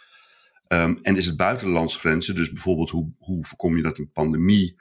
Um, 0.69 0.99
en 1.03 1.17
is 1.17 1.27
het 1.27 1.37
buiten 1.37 1.67
de 1.67 1.73
landsgrenzen, 1.73 2.35
dus 2.35 2.53
bijvoorbeeld 2.53 2.91
hoe, 2.91 3.13
hoe 3.19 3.45
voorkom 3.45 3.77
je 3.77 3.83
dat 3.83 3.99
een 3.99 4.11
pandemie 4.13 4.81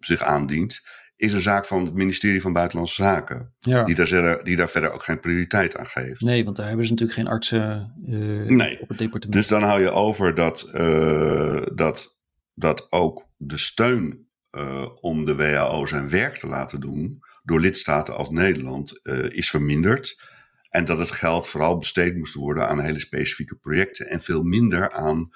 zich 0.00 0.22
aandient, 0.22 0.82
is 1.16 1.32
een 1.32 1.42
zaak 1.42 1.66
van 1.66 1.84
het 1.84 1.94
ministerie 1.94 2.40
van 2.40 2.52
Buitenlandse 2.52 3.02
Zaken. 3.02 3.54
Ja. 3.60 3.84
Die, 3.84 3.94
daar, 3.94 4.44
die 4.44 4.56
daar 4.56 4.68
verder 4.68 4.92
ook 4.92 5.02
geen 5.02 5.20
prioriteit 5.20 5.76
aan 5.76 5.86
geeft. 5.86 6.20
Nee, 6.20 6.44
want 6.44 6.56
daar 6.56 6.66
hebben 6.66 6.86
ze 6.86 6.92
natuurlijk 6.92 7.18
geen 7.18 7.28
artsen 7.28 7.94
uh, 8.06 8.48
nee. 8.56 8.80
op 8.80 8.88
het 8.88 8.98
departement. 8.98 9.32
Dus 9.32 9.48
dan 9.48 9.62
hou 9.62 9.80
je 9.80 9.90
over 9.90 10.34
dat, 10.34 10.70
uh, 10.74 11.62
dat, 11.74 12.18
dat 12.54 12.86
ook 12.92 13.28
de 13.36 13.58
steun 13.58 14.28
uh, 14.50 14.86
om 15.00 15.24
de 15.24 15.34
WHO 15.34 15.86
zijn 15.86 16.08
werk 16.08 16.36
te 16.36 16.46
laten 16.46 16.80
doen 16.80 17.18
door 17.42 17.60
lidstaten 17.60 18.16
als 18.16 18.30
Nederland 18.30 19.00
is 19.28 19.50
verminderd. 19.50 20.22
En 20.68 20.84
dat 20.84 20.98
het 20.98 21.10
geld 21.10 21.48
vooral 21.48 21.78
besteed 21.78 22.16
moest 22.16 22.34
worden 22.34 22.68
aan 22.68 22.80
hele 22.80 22.98
specifieke 22.98 23.56
projecten 23.56 24.06
en 24.06 24.20
veel 24.20 24.42
minder 24.42 24.92
aan 24.92 25.30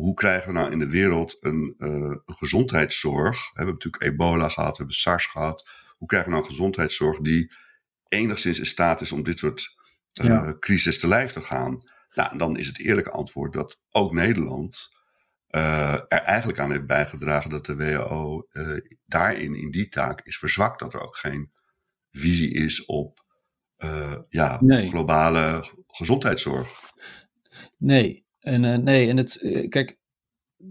hoe 0.00 0.14
krijgen 0.14 0.52
we 0.52 0.58
nou 0.58 0.70
in 0.70 0.78
de 0.78 0.88
wereld 0.88 1.36
een, 1.40 1.74
uh, 1.78 1.88
een 2.26 2.36
gezondheidszorg? 2.36 3.36
We 3.36 3.50
hebben 3.54 3.74
natuurlijk 3.74 4.02
ebola 4.02 4.48
gehad, 4.48 4.70
we 4.70 4.76
hebben 4.76 4.96
SARS 4.96 5.26
gehad. 5.26 5.68
Hoe 5.96 6.08
krijgen 6.08 6.30
we 6.30 6.36
nou 6.36 6.48
een 6.48 6.54
gezondheidszorg 6.54 7.18
die 7.20 7.52
enigszins 8.08 8.58
in 8.58 8.66
staat 8.66 9.00
is 9.00 9.12
om 9.12 9.22
dit 9.22 9.38
soort 9.38 9.76
uh, 10.20 10.26
ja. 10.26 10.56
crisis 10.58 10.98
te 10.98 11.08
lijf 11.08 11.32
te 11.32 11.40
gaan? 11.40 11.88
Nou, 12.14 12.38
dan 12.38 12.56
is 12.56 12.66
het 12.66 12.80
eerlijke 12.80 13.10
antwoord 13.10 13.52
dat 13.52 13.80
ook 13.90 14.12
Nederland 14.12 14.88
uh, 15.50 15.92
er 15.92 16.22
eigenlijk 16.22 16.58
aan 16.58 16.70
heeft 16.70 16.86
bijgedragen 16.86 17.50
dat 17.50 17.66
de 17.66 17.76
WHO 17.76 18.48
daarin, 19.06 19.54
in 19.54 19.70
die 19.70 19.88
taak, 19.88 20.20
is 20.20 20.38
verzwakt. 20.38 20.80
Dat 20.80 20.94
er 20.94 21.00
ook 21.00 21.16
geen 21.16 21.52
visie 22.10 22.52
is 22.52 22.84
op 22.84 23.24
ja, 24.28 24.58
nee. 24.60 24.88
globale 24.88 25.64
gezondheidszorg. 25.86 26.68
Nee, 27.78 28.24
en 28.40 28.62
uh, 28.62 28.76
nee, 28.76 29.08
en 29.08 29.16
het, 29.16 29.38
uh, 29.42 29.68
kijk, 29.68 29.98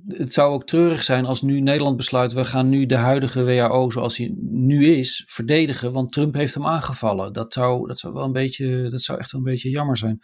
het 0.08 0.34
zou 0.34 0.54
ook 0.54 0.68
treurig 0.68 1.04
zijn 1.04 1.26
als 1.26 1.42
nu 1.42 1.60
Nederland 1.60 1.98
besluit, 1.98 2.34
we 2.34 2.46
gaan 2.46 2.70
nu 2.70 2.86
de 2.86 2.96
huidige 2.96 3.44
WHO 3.44 3.90
zoals 3.90 4.18
hij 4.18 4.34
nu 4.40 4.86
is, 4.86 5.24
verdedigen, 5.28 5.92
want 5.92 6.12
Trump 6.12 6.36
heeft 6.36 6.54
hem 6.54 6.66
aangevallen. 6.66 7.34
Dat 7.34 7.54
zou, 7.54 7.88
dat 7.88 8.00
zou 8.00 8.14
wel 8.14 8.24
een 8.24 8.32
beetje, 8.32 8.90
dat 8.90 9.02
zou 9.02 9.20
echt 9.20 9.32
wel 9.32 9.42
een 9.42 9.52
beetje 9.52 9.70
jammer 9.70 9.98
zijn. 9.98 10.20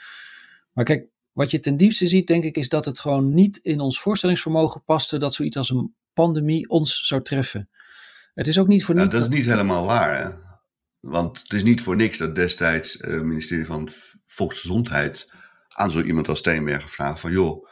Maar 0.72 0.86
kijk, 0.86 1.08
wat 1.32 1.52
je 1.52 1.60
ten 1.60 1.78
diepste 1.78 2.08
ziet, 2.08 2.28
denk 2.28 2.44
ik, 2.44 2.58
is 2.58 2.70
dat 2.70 2.86
het 2.86 3.00
gewoon 3.00 3.34
niet 3.34 3.58
in 3.58 3.80
ons 3.80 4.00
voorstellingsvermogen 4.00 4.84
paste 4.84 5.18
dat 5.18 5.34
zoiets 5.34 5.58
als 5.58 5.70
een 5.70 5.96
pandemie 6.14 6.70
ons 6.70 7.08
zou 7.08 7.22
treffen. 7.22 7.70
Het 8.34 8.48
is 8.48 8.60
ook 8.60 8.68
niet 8.68 8.86
voor 8.86 8.96
niets. 8.96 9.08
Nou, 9.08 9.20
dat 9.22 9.32
is 9.32 9.38
niet 9.38 9.48
helemaal 9.48 9.86
waar, 9.86 10.24
hè? 10.24 10.38
Want 11.00 11.42
het 11.42 11.54
is 11.54 11.64
niet 11.64 11.82
voor 11.82 11.96
niks 11.96 12.18
dat 12.18 12.36
destijds 12.36 12.94
het 12.94 13.12
uh, 13.12 13.22
ministerie 13.22 13.66
van 13.66 13.90
Volksgezondheid 14.26 15.34
aan 15.78 15.92
zo 15.92 16.02
iemand 16.02 16.30
als 16.30 16.40
Steenberg 16.40 16.82
gevraagd 16.82 17.20
van 17.20 17.32
joh, 17.32 17.68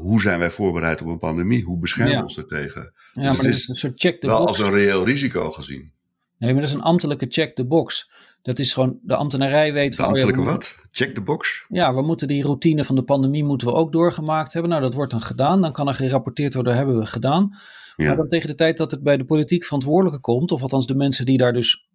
hoe 0.00 0.20
zijn 0.20 0.38
wij 0.38 0.50
voorbereid 0.50 1.02
op 1.02 1.06
een 1.06 1.18
pandemie? 1.18 1.62
Hoe 1.62 1.78
beschermen 1.78 2.16
we 2.16 2.22
ons 2.22 2.38
ertegen? 2.38 2.92
Ja, 3.12 3.22
dus 3.22 3.24
maar 3.24 3.36
het 3.36 3.44
is 3.44 3.68
een 3.68 3.76
soort 3.76 4.00
check 4.00 4.20
the 4.20 4.26
wel 4.26 4.38
box. 4.38 4.50
als 4.50 4.68
een 4.68 4.74
reëel 4.74 5.04
risico 5.04 5.52
gezien. 5.52 5.92
Nee, 6.38 6.52
maar 6.52 6.60
dat 6.60 6.70
is 6.70 6.76
een 6.76 6.82
ambtelijke 6.82 7.26
check 7.28 7.54
the 7.54 7.66
box. 7.66 8.10
Dat 8.42 8.58
is 8.58 8.72
gewoon, 8.72 8.98
de 9.02 9.16
ambtenarij 9.16 9.72
weet... 9.72 9.90
De 9.90 9.96
van, 9.96 10.10
oh 10.10 10.16
ja, 10.16 10.22
ambtelijke 10.22 10.52
wat? 10.52 10.76
Check 10.90 11.14
the 11.14 11.20
box? 11.20 11.64
Ja, 11.68 11.94
we 11.94 12.02
moeten 12.02 12.28
die 12.28 12.42
routine 12.42 12.84
van 12.84 12.94
de 12.94 13.02
pandemie 13.02 13.44
moeten 13.44 13.66
we 13.66 13.72
ook 13.72 13.92
doorgemaakt 13.92 14.52
hebben. 14.52 14.70
Nou, 14.70 14.82
dat 14.82 14.94
wordt 14.94 15.10
dan 15.10 15.22
gedaan. 15.22 15.62
Dan 15.62 15.72
kan 15.72 15.88
er 15.88 15.94
gerapporteerd 15.94 16.54
worden, 16.54 16.76
hebben 16.76 16.98
we 16.98 17.06
gedaan. 17.06 17.58
Ja. 17.96 18.06
Maar 18.06 18.16
dan 18.16 18.28
tegen 18.28 18.48
de 18.48 18.54
tijd 18.54 18.76
dat 18.76 18.90
het 18.90 19.02
bij 19.02 19.16
de 19.16 19.24
politiek 19.24 19.64
verantwoordelijke 19.64 20.20
komt, 20.20 20.52
of 20.52 20.62
althans 20.62 20.86
de 20.86 20.94
mensen 20.94 21.26
die 21.26 21.38
daar 21.38 21.52
dus 21.52 21.88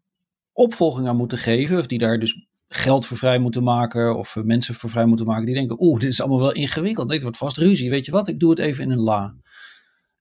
opvolging 0.51 1.07
aan 1.07 1.17
moeten 1.17 1.37
geven, 1.37 1.77
of 1.77 1.87
die 1.87 1.99
daar 1.99 2.19
dus 2.19 2.47
geld 2.67 3.05
voor 3.05 3.17
vrij 3.17 3.39
moeten 3.39 3.63
maken, 3.63 4.17
of 4.17 4.35
eh, 4.35 4.43
mensen 4.43 4.75
voor 4.75 4.89
vrij 4.89 5.05
moeten 5.05 5.25
maken, 5.25 5.45
die 5.45 5.55
denken, 5.55 5.81
oeh, 5.81 5.99
dit 5.99 6.11
is 6.11 6.21
allemaal 6.21 6.39
wel 6.39 6.51
ingewikkeld, 6.51 7.09
dit 7.09 7.21
wordt 7.21 7.37
vast 7.37 7.57
ruzie, 7.57 7.89
weet 7.89 8.05
je 8.05 8.11
wat, 8.11 8.27
ik 8.27 8.39
doe 8.39 8.49
het 8.49 8.59
even 8.59 8.83
in 8.83 8.91
een 8.91 8.99
la. 8.99 9.35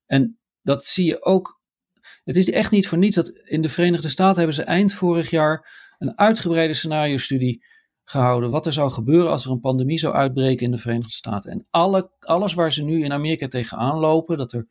En 0.07 0.39
dat 0.63 0.85
zie 0.85 1.05
je 1.05 1.25
ook, 1.25 1.61
het 2.25 2.37
is 2.37 2.51
echt 2.51 2.71
niet 2.71 2.89
voor 2.89 2.99
niets 2.99 3.17
dat 3.17 3.29
in 3.29 3.63
de 3.63 3.69
Verenigde 3.69 4.09
Staten 4.09 4.37
hebben 4.37 4.55
ze 4.55 4.63
eind 4.63 4.93
vorig 4.93 5.31
jaar 5.31 5.85
een 5.99 6.19
uitgebreide 6.19 6.75
scenario-studie 6.75 7.65
gehouden. 8.05 8.51
Wat 8.51 8.67
er 8.67 8.73
zou 8.73 8.91
gebeuren 8.91 9.31
als 9.31 9.45
er 9.45 9.51
een 9.51 9.61
pandemie 9.61 9.99
zou 9.99 10.15
uitbreken 10.15 10.67
in 10.67 10.71
de 10.71 10.79
Verenigde 10.79 11.13
Staten. 11.13 11.51
En 11.51 11.67
alle, 11.71 12.11
alles 12.19 12.55
waar 12.55 12.73
ze 12.73 12.85
nu 12.85 13.05
in 13.05 13.13
Amerika 13.13 13.49
tegenaan 13.49 13.99
lopen, 13.99 14.39
dat, 14.39 14.53
er, 14.53 14.67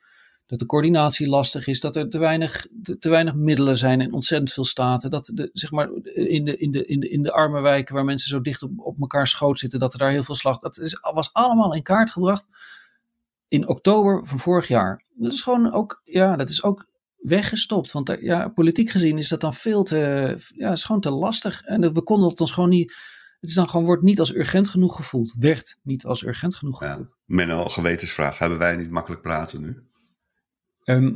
dat 0.45 0.59
de 0.59 0.65
coördinatie 0.65 1.29
lastig 1.29 1.67
is, 1.67 1.79
dat 1.79 1.95
er 1.95 2.09
te 2.09 2.17
weinig, 2.17 2.65
te, 2.83 2.97
te 2.97 3.09
weinig 3.09 3.33
middelen 3.35 3.77
zijn 3.77 4.01
in 4.01 4.13
ontzettend 4.13 4.51
veel 4.51 4.65
staten. 4.65 5.09
Dat 5.09 5.31
de, 5.33 5.49
zeg 5.53 5.71
maar, 5.71 5.89
in, 6.13 6.45
de, 6.45 6.57
in, 6.57 6.71
de, 6.71 6.85
in, 6.85 6.99
de, 6.99 7.09
in 7.09 7.21
de 7.23 7.31
arme 7.31 7.61
wijken 7.61 7.95
waar 7.95 8.05
mensen 8.05 8.29
zo 8.29 8.41
dicht 8.41 8.63
op, 8.63 8.71
op 8.75 8.99
elkaar 8.99 9.27
schoot 9.27 9.59
zitten, 9.59 9.79
dat 9.79 9.93
er 9.93 9.99
daar 9.99 10.11
heel 10.11 10.23
veel 10.23 10.35
slag. 10.35 10.59
Dat 10.59 10.79
is, 10.79 10.99
was 11.13 11.33
allemaal 11.33 11.73
in 11.75 11.83
kaart 11.83 12.11
gebracht 12.11 12.47
in 13.47 13.67
oktober 13.67 14.25
van 14.25 14.39
vorig 14.39 14.67
jaar. 14.67 15.03
Dat 15.13 15.33
is 15.33 15.41
gewoon 15.41 15.71
ook, 15.73 16.01
ja, 16.03 16.35
dat 16.35 16.49
is 16.49 16.63
ook 16.63 16.85
weggestopt. 17.17 17.91
Want 17.91 18.09
er- 18.09 18.23
ja, 18.23 18.47
politiek 18.47 18.89
gezien 18.89 19.17
is 19.17 19.29
dat 19.29 19.41
dan 19.41 19.53
veel 19.53 19.83
te, 19.83 20.35
ja, 20.55 20.71
is 20.71 20.83
gewoon 20.83 21.01
te 21.01 21.09
lastig. 21.11 21.61
En 21.61 21.93
we 21.93 22.03
konden 22.03 22.29
het 22.29 22.39
ons 22.41 22.51
gewoon 22.51 22.69
niet, 22.69 22.93
het 23.39 23.49
is 23.49 23.55
dan 23.55 23.69
gewoon, 23.69 23.85
wordt 23.85 24.03
niet 24.03 24.19
als 24.19 24.35
urgent 24.35 24.67
genoeg 24.67 24.95
gevoeld. 24.95 25.35
Werd 25.39 25.77
niet 25.83 26.05
als 26.05 26.23
urgent 26.23 26.55
genoeg 26.55 26.81
Ja. 26.81 26.89
gevoeld. 26.89 27.09
Menno, 27.25 27.65
gewetensvraag. 27.65 28.37
Hebben 28.37 28.57
wij 28.57 28.75
niet 28.75 28.89
makkelijk 28.89 29.21
praten 29.21 29.61
nu? 29.61 29.83
Ehm, 30.85 31.11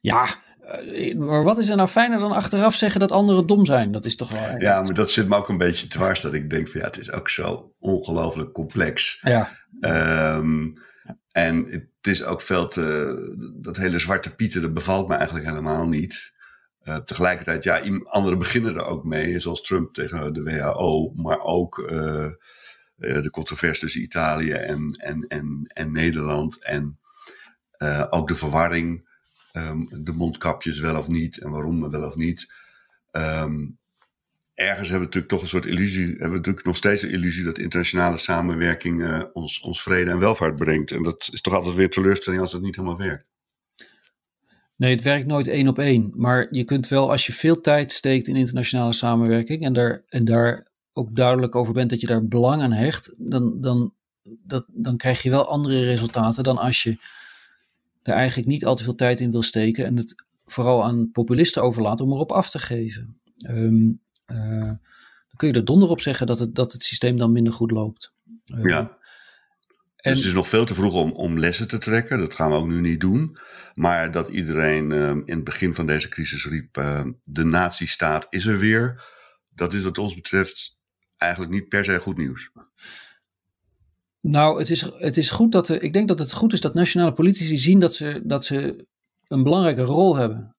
ja, 0.00 0.26
eh, 0.60 1.16
maar 1.16 1.42
wat 1.42 1.58
is 1.58 1.68
er 1.68 1.76
nou 1.76 1.88
fijner 1.88 2.18
dan 2.18 2.32
achteraf 2.32 2.74
zeggen 2.74 3.00
dat 3.00 3.12
anderen 3.12 3.46
dom 3.46 3.66
zijn? 3.66 3.92
Dat 3.92 4.04
is 4.04 4.16
toch 4.16 4.32
wel... 4.32 4.60
Ja, 4.60 4.82
maar 4.82 4.94
dat 4.94 5.10
zit 5.10 5.28
me 5.28 5.36
ook 5.36 5.48
een 5.48 5.58
beetje 5.58 5.86
dwars. 5.86 6.20
Dat 6.20 6.34
ik 6.34 6.50
denk 6.50 6.68
van 6.68 6.80
ja, 6.80 6.86
het 6.86 6.98
is 6.98 7.12
ook 7.12 7.28
zo 7.28 7.74
ongelooflijk 7.78 8.52
complex. 8.52 9.18
Ja, 9.22 9.56
Ehm, 9.80 10.66
en 11.32 11.64
het 11.64 11.86
is 12.00 12.24
ook 12.24 12.40
veel 12.40 12.68
te. 12.68 13.54
Dat 13.60 13.76
hele 13.76 13.98
zwarte 13.98 14.34
pieten, 14.34 14.62
dat 14.62 14.74
bevalt 14.74 15.08
me 15.08 15.14
eigenlijk 15.14 15.46
helemaal 15.46 15.88
niet. 15.88 16.36
Eh, 16.80 16.96
tegelijkertijd, 16.96 17.64
ja, 17.64 17.80
anderen 18.04 18.38
beginnen 18.38 18.74
er 18.74 18.84
ook 18.84 19.04
mee, 19.04 19.40
zoals 19.40 19.62
Trump 19.62 19.94
tegen 19.94 20.32
de 20.32 20.42
WHO, 20.42 21.12
maar 21.16 21.40
ook 21.40 21.78
eh, 21.78 22.28
de 22.96 23.30
controverse 23.30 23.80
tussen 23.80 24.02
Italië 24.02 24.50
en, 24.50 24.94
en, 24.96 25.26
en, 25.28 25.64
en 25.66 25.92
Nederland. 25.92 26.64
En 26.64 26.98
eh, 27.78 28.04
ook 28.10 28.28
de 28.28 28.34
verwarring, 28.34 29.08
ehm, 29.52 29.84
de 29.90 30.12
mondkapjes 30.12 30.78
wel 30.78 30.98
of 30.98 31.08
niet 31.08 31.38
en 31.38 31.50
waarom 31.50 31.90
wel 31.90 32.06
of 32.06 32.16
niet. 32.16 32.52
Ehm, 33.10 33.66
ergens 34.54 34.88
hebben 34.88 35.08
we 35.08 35.14
natuurlijk 35.14 35.32
toch 35.32 35.42
een 35.42 35.48
soort 35.48 35.66
illusie, 35.66 36.06
hebben 36.06 36.30
we 36.30 36.36
natuurlijk 36.36 36.66
nog 36.66 36.76
steeds 36.76 37.02
een 37.02 37.10
illusie 37.10 37.44
dat 37.44 37.58
internationale 37.58 38.18
samenwerking 38.18 39.02
eh, 39.02 39.22
ons, 39.32 39.60
ons 39.60 39.82
vrede 39.82 40.10
en 40.10 40.18
welvaart 40.18 40.56
brengt. 40.56 40.90
En 40.90 41.02
dat 41.02 41.28
is 41.32 41.40
toch 41.40 41.54
altijd 41.54 41.74
weer 41.74 41.90
teleurstelling 41.90 42.42
als 42.42 42.52
het 42.52 42.62
niet 42.62 42.76
helemaal 42.76 42.98
werkt. 42.98 43.26
Nee, 44.76 44.90
het 44.90 45.02
werkt 45.02 45.26
nooit 45.26 45.46
één 45.46 45.68
op 45.68 45.78
één. 45.78 46.12
Maar 46.14 46.46
je 46.50 46.64
kunt 46.64 46.88
wel, 46.88 47.10
als 47.10 47.26
je 47.26 47.32
veel 47.32 47.60
tijd 47.60 47.92
steekt 47.92 48.28
in 48.28 48.36
internationale 48.36 48.92
samenwerking 48.92 49.64
en 49.64 49.72
daar, 49.72 50.02
en 50.08 50.24
daar 50.24 50.68
ook 50.92 51.14
duidelijk 51.14 51.54
over 51.54 51.72
bent 51.72 51.90
dat 51.90 52.00
je 52.00 52.06
daar 52.06 52.26
belang 52.26 52.62
aan 52.62 52.72
hecht, 52.72 53.14
dan, 53.16 53.60
dan, 53.60 53.94
dat, 54.22 54.64
dan 54.68 54.96
krijg 54.96 55.22
je 55.22 55.30
wel 55.30 55.48
andere 55.48 55.84
resultaten 55.84 56.44
dan 56.44 56.58
als 56.58 56.82
je 56.82 56.98
er 58.08 58.14
eigenlijk 58.14 58.48
niet 58.48 58.64
al 58.64 58.74
te 58.74 58.84
veel 58.84 58.94
tijd 58.94 59.20
in 59.20 59.30
wil 59.30 59.42
steken 59.42 59.84
en 59.84 59.96
het 59.96 60.24
vooral 60.46 60.84
aan 60.84 61.10
populisten 61.12 61.62
overlaat 61.62 62.00
om 62.00 62.12
erop 62.12 62.32
af 62.32 62.50
te 62.50 62.58
geven. 62.58 63.20
Ehm, 63.38 63.90
eh, 64.26 64.72
dan 65.28 65.36
kun 65.36 65.48
je 65.48 65.54
er 65.54 65.64
donder 65.64 65.88
op 65.88 66.00
zeggen 66.00 66.26
dat 66.26 66.38
het, 66.38 66.54
dat 66.54 66.72
het 66.72 66.82
systeem 66.82 67.16
dan 67.16 67.32
minder 67.32 67.52
goed 67.52 67.70
loopt. 67.70 68.12
Eh, 68.44 68.64
Ja. 68.64 68.78
en, 69.96 70.12
Dus 70.12 70.18
het 70.18 70.28
is 70.28 70.32
nog 70.32 70.48
veel 70.48 70.64
te 70.64 70.74
vroeg 70.74 70.94
om, 70.94 71.12
om 71.12 71.38
lessen 71.38 71.68
te 71.68 71.78
trekken. 71.78 72.18
Dat 72.18 72.34
gaan 72.34 72.50
we 72.50 72.56
ook 72.56 72.68
nu 72.68 72.80
niet 72.80 73.00
doen. 73.00 73.38
Maar 73.74 74.10
dat 74.10 74.28
iedereen 74.28 74.92
eh, 74.92 75.08
in 75.08 75.24
het 75.26 75.44
begin 75.44 75.74
van 75.74 75.86
deze 75.86 76.08
crisis 76.08 76.46
riep: 76.46 76.76
eh, 76.76 77.04
de 77.24 77.44
nazistaat 77.44 78.26
is 78.30 78.46
er 78.46 78.58
weer. 78.58 79.04
Dat 79.54 79.72
is 79.72 79.82
wat 79.82 79.98
ons 79.98 80.14
betreft 80.14 80.78
eigenlijk 81.16 81.52
niet 81.52 81.68
per 81.68 81.84
se 81.84 81.98
goed 81.98 82.16
nieuws. 82.16 82.50
Nou, 84.30 84.58
het 84.58 84.70
is, 84.70 84.80
het 84.98 85.16
is 85.16 85.30
goed 85.30 85.52
dat. 85.52 85.68
Er, 85.68 85.82
ik 85.82 85.92
denk 85.92 86.08
dat 86.08 86.18
het 86.18 86.32
goed 86.32 86.52
is 86.52 86.60
dat 86.60 86.74
nationale 86.74 87.12
politici 87.12 87.56
zien 87.56 87.78
dat 87.78 87.94
ze, 87.94 88.20
dat 88.24 88.44
ze 88.44 88.86
een 89.28 89.42
belangrijke 89.42 89.82
rol 89.82 90.16
hebben. 90.16 90.56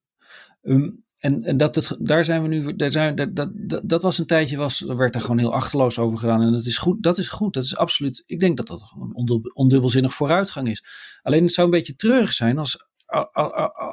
Ehm, 0.62 0.89
en 1.17 1.43
en 1.43 1.58
dat 1.58 1.75
het, 1.75 1.97
daar 1.99 2.25
zijn 2.25 2.41
we 2.41 2.47
nu. 2.47 2.75
Daar 2.75 2.91
zijn, 2.91 3.15
dat, 3.15 3.51
dat, 3.53 3.82
dat, 3.84 4.01
was 4.01 4.17
een 4.17 4.25
tijdje, 4.25 4.58
was, 4.58 4.88
er 4.88 4.97
werd 4.97 5.15
er 5.15 5.21
gewoon 5.21 5.38
heel 5.38 5.53
achterloos 5.53 5.99
over 5.99 6.17
gedaan. 6.17 6.41
En 6.41 6.51
dat 6.51 6.65
is 6.65 6.77
goed. 6.77 7.03
Dat 7.03 7.17
is 7.17 7.27
goed. 7.27 7.53
Dat 7.53 7.63
is 7.63 7.75
absoluut. 7.75 8.23
Ik 8.25 8.39
denk 8.39 8.58
dat 8.58 8.67
dat 8.67 8.84
gewoon 8.84 9.13
ondubbel, 9.13 9.51
ondubbelzinnig 9.53 10.13
vooruitgang 10.13 10.69
is. 10.69 10.84
Alleen 11.21 11.43
het 11.43 11.53
zou 11.53 11.67
een 11.67 11.73
beetje 11.73 11.95
treurig 11.95 12.34
zijn 12.34 12.58
als. 12.58 12.88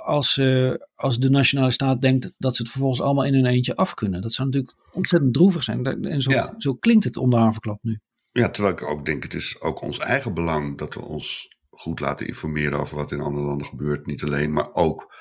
Als, 0.05 0.39
eh, 0.39 0.73
als 0.95 1.19
de 1.19 1.31
nationale 1.31 1.71
staat 1.71 2.01
denkt 2.01 2.33
dat 2.39 2.57
ze 2.57 2.63
het 2.63 2.71
vervolgens 2.71 3.01
allemaal 3.01 3.25
in 3.25 3.35
hun 3.35 3.47
eentje 3.47 3.77
af 3.77 3.95
kunnen. 3.95 4.21
Dat 4.21 4.33
zou 4.33 4.49
natuurlijk 4.49 4.75
ontzettend 4.93 5.35
droevig 5.35 5.63
zijn. 5.63 6.05
En 6.05 6.23
zo, 6.23 6.31
Ja. 6.31 6.55
zo 6.59 6.75
klinkt 6.75 7.05
het 7.05 7.17
om 7.17 7.31
de 7.31 7.79
nu. 7.83 8.01
Ja, 8.37 8.51
terwijl 8.51 8.75
ik 8.75 8.83
ook 8.83 9.05
denk: 9.07 9.23
het 9.23 9.35
is 9.35 9.61
ook 9.61 9.81
ons 9.81 9.99
eigen 9.99 10.35
belang 10.35 10.79
dat 10.79 10.95
we 10.95 11.01
ons 11.01 11.57
goed 11.71 12.01
laten 12.01 12.27
informeren 12.27 12.79
over 12.79 12.97
wat 12.97 13.13
in 13.13 13.21
andere 13.21 13.47
landen 13.47 13.67
gebeurt. 13.67 14.07
Niet 14.07 14.23
alleen, 14.23 14.53
maar 14.53 14.73
ook 14.73 15.15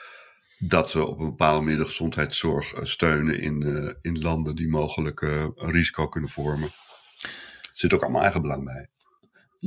dat 0.58 0.94
we 0.94 1.06
op 1.06 1.20
een 1.20 1.26
bepaalde 1.26 1.62
manier 1.62 1.78
de 1.78 1.86
gezondheidszorg 1.86 2.74
eh, 2.74 2.86
steunen 2.86 3.40
in, 3.40 3.64
eh, 3.64 3.94
in 4.02 4.22
landen 4.22 4.56
die 4.56 4.70
mogelijk 4.70 5.22
eh, 5.22 5.48
een 5.56 5.72
risico 5.72 6.08
kunnen 6.08 6.30
vormen. 6.30 6.70
Er 7.62 7.70
zit 7.72 7.94
ook 7.94 8.02
allemaal 8.02 8.22
eigen 8.22 8.42
belang 8.42 8.64
bij. 8.64 8.90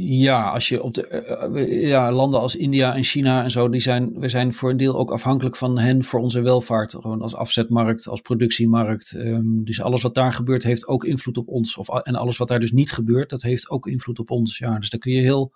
Ja, 0.00 0.48
als 0.50 0.68
je 0.68 0.82
op 0.82 0.94
de 0.94 1.06
eh, 1.06 1.62
eh, 1.62 1.88
ja, 1.88 2.12
landen 2.12 2.40
als 2.40 2.56
India 2.56 2.94
en 2.94 3.04
China 3.04 3.42
en 3.42 3.50
zo, 3.50 3.68
die 3.68 3.80
zijn, 3.80 4.20
we 4.20 4.28
zijn 4.28 4.54
voor 4.54 4.70
een 4.70 4.76
deel 4.76 4.96
ook 4.96 5.10
afhankelijk 5.10 5.56
van 5.56 5.78
hen 5.78 6.04
voor 6.04 6.20
onze 6.20 6.40
welvaart. 6.40 6.90
Gewoon 6.90 7.22
als 7.22 7.34
afzetmarkt, 7.34 8.08
als 8.08 8.20
productiemarkt. 8.20 9.12
Ehm, 9.12 9.64
dus 9.64 9.80
alles 9.80 10.02
wat 10.02 10.14
daar 10.14 10.32
gebeurt 10.32 10.62
heeft 10.62 10.86
ook 10.86 11.04
invloed 11.04 11.36
op 11.36 11.48
ons. 11.48 11.76
Of, 11.76 11.88
en 11.88 12.14
alles 12.14 12.36
wat 12.36 12.48
daar 12.48 12.60
dus 12.60 12.72
niet 12.72 12.92
gebeurt, 12.92 13.30
dat 13.30 13.42
heeft 13.42 13.70
ook 13.70 13.86
invloed 13.86 14.18
op 14.18 14.30
ons. 14.30 14.58
Ja, 14.58 14.78
dus 14.78 14.90
daar 14.90 15.00
kun 15.00 15.12
je 15.12 15.20
heel 15.20 15.52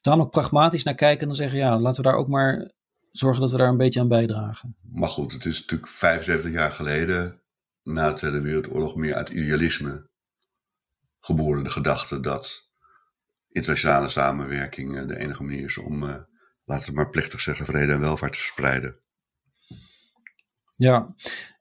tamelijk 0.00 0.30
pragmatisch 0.30 0.84
naar 0.84 0.94
kijken 0.94 1.20
en 1.20 1.26
dan 1.26 1.36
zeggen, 1.36 1.58
ja, 1.58 1.80
laten 1.80 2.02
we 2.02 2.08
daar 2.08 2.18
ook 2.18 2.28
maar 2.28 2.72
zorgen 3.10 3.40
dat 3.40 3.50
we 3.50 3.56
daar 3.56 3.68
een 3.68 3.76
beetje 3.76 4.00
aan 4.00 4.08
bijdragen. 4.08 4.76
Maar 4.92 5.10
goed, 5.10 5.32
het 5.32 5.44
is 5.44 5.60
natuurlijk 5.60 5.90
75 5.90 6.52
jaar 6.52 6.72
geleden, 6.72 7.40
na 7.82 8.08
de 8.08 8.16
Tweede 8.16 8.40
Wereldoorlog, 8.40 8.96
meer 8.96 9.14
uit 9.14 9.28
idealisme 9.28 10.08
geboren. 11.20 11.64
De 11.64 11.70
gedachte 11.70 12.20
dat 12.20 12.63
internationale 13.54 14.08
samenwerking 14.08 14.96
eh, 14.96 15.06
de 15.06 15.18
enige 15.18 15.42
manier 15.42 15.64
is 15.64 15.78
om, 15.78 16.02
eh, 16.02 16.20
laten 16.64 16.86
we 16.86 16.94
maar 16.94 17.10
plechtig 17.10 17.40
zeggen, 17.40 17.66
vrede 17.66 17.92
en 17.92 18.00
welvaart 18.00 18.32
te 18.32 18.38
verspreiden. 18.38 18.98
Ja. 20.76 21.14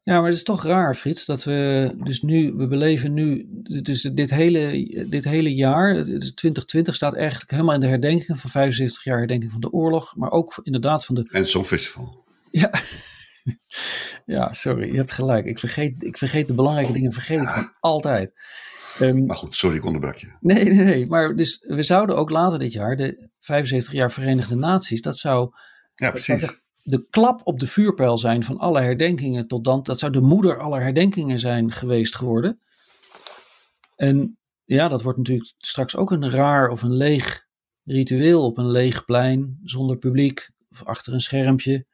ja, 0.04 0.20
maar 0.20 0.26
het 0.26 0.34
is 0.34 0.44
toch 0.44 0.64
raar, 0.64 0.96
Frits, 0.96 1.26
dat 1.26 1.44
we 1.44 1.94
dus 2.04 2.22
nu, 2.22 2.54
we 2.56 2.68
beleven 2.68 3.14
nu, 3.14 3.48
dus 3.82 4.02
dit 4.02 4.30
hele, 4.30 5.06
dit 5.10 5.24
hele 5.24 5.56
jaar, 5.56 5.96
het 5.96 6.08
is 6.08 6.34
2020 6.34 6.96
staat 6.96 7.14
eigenlijk 7.14 7.52
helemaal 7.52 7.74
in 7.74 7.80
de 7.80 7.88
herdenking 7.88 8.40
van 8.40 8.50
75 8.50 9.04
jaar 9.04 9.18
herdenking 9.18 9.52
van 9.52 9.62
de 9.62 9.72
oorlog, 9.72 10.16
maar 10.16 10.32
ook 10.32 10.60
inderdaad 10.64 11.06
van 11.06 11.16
de, 11.16 11.28
En 11.32 11.40
het 11.40 11.50
Songfestival. 11.50 12.26
ja, 12.50 12.72
ja, 14.36 14.54
sorry, 14.54 14.90
je 14.90 14.98
hebt 14.98 15.12
gelijk. 15.12 15.46
Ik 15.46 15.60
vergeet, 15.60 16.04
ik 16.04 16.18
vergeet 16.18 16.48
de 16.48 16.54
belangrijke 16.54 16.94
dingen, 16.94 17.14
vergeet 17.14 17.42
ik 17.42 17.48
gewoon 17.48 17.74
altijd. 17.80 18.34
Ehm, 19.00 19.26
Maar 19.26 19.36
goed, 19.38 19.56
sorry, 19.56 19.78
ik 19.78 19.86
onderbrak 19.86 20.18
je. 20.18 20.32
Nee, 20.40 20.64
nee, 20.64 20.84
nee. 20.84 21.08
Maar 21.08 21.36
dus 21.36 21.64
we 21.68 21.84
zouden 21.84 22.16
ook 22.16 22.30
later 22.30 22.60
dit 22.60 22.72
jaar 22.74 22.96
de 22.96 23.30
75 23.40 23.94
jaar 23.94 24.12
Verenigde 24.12 24.56
Naties, 24.56 25.02
dat 25.02 25.18
zou 25.18 25.52
Ja, 25.96 26.10
precies. 26.10 26.62
de 26.84 27.08
klap 27.10 27.42
op 27.44 27.60
de 27.60 27.68
vuurpijl 27.68 28.18
zijn 28.18 28.44
van 28.44 28.58
alle 28.58 28.82
herdenkingen 28.82 29.48
tot 29.48 29.64
dan. 29.64 29.84
Dat 29.84 30.00
zou 30.00 30.12
de 30.12 30.22
moeder 30.22 30.60
aller 30.60 30.82
herdenkingen 30.82 31.40
zijn 31.40 31.72
geweest 31.72 32.16
geworden. 32.16 32.60
En 33.96 34.38
ja, 34.64 34.88
dat 34.88 35.02
wordt 35.02 35.18
natuurlijk 35.18 35.54
straks 35.58 35.96
ook 35.96 36.12
een 36.12 36.30
raar 36.32 36.70
of 36.70 36.82
een 36.82 36.94
leeg 36.94 37.46
ritueel 37.84 38.46
op 38.46 38.58
een 38.58 38.72
leeg 38.72 39.06
plein 39.06 39.60
zonder 39.64 39.98
publiek 39.98 40.50
of 40.70 40.84
achter 40.84 41.14
een 41.14 41.22
schermpje. 41.22 41.86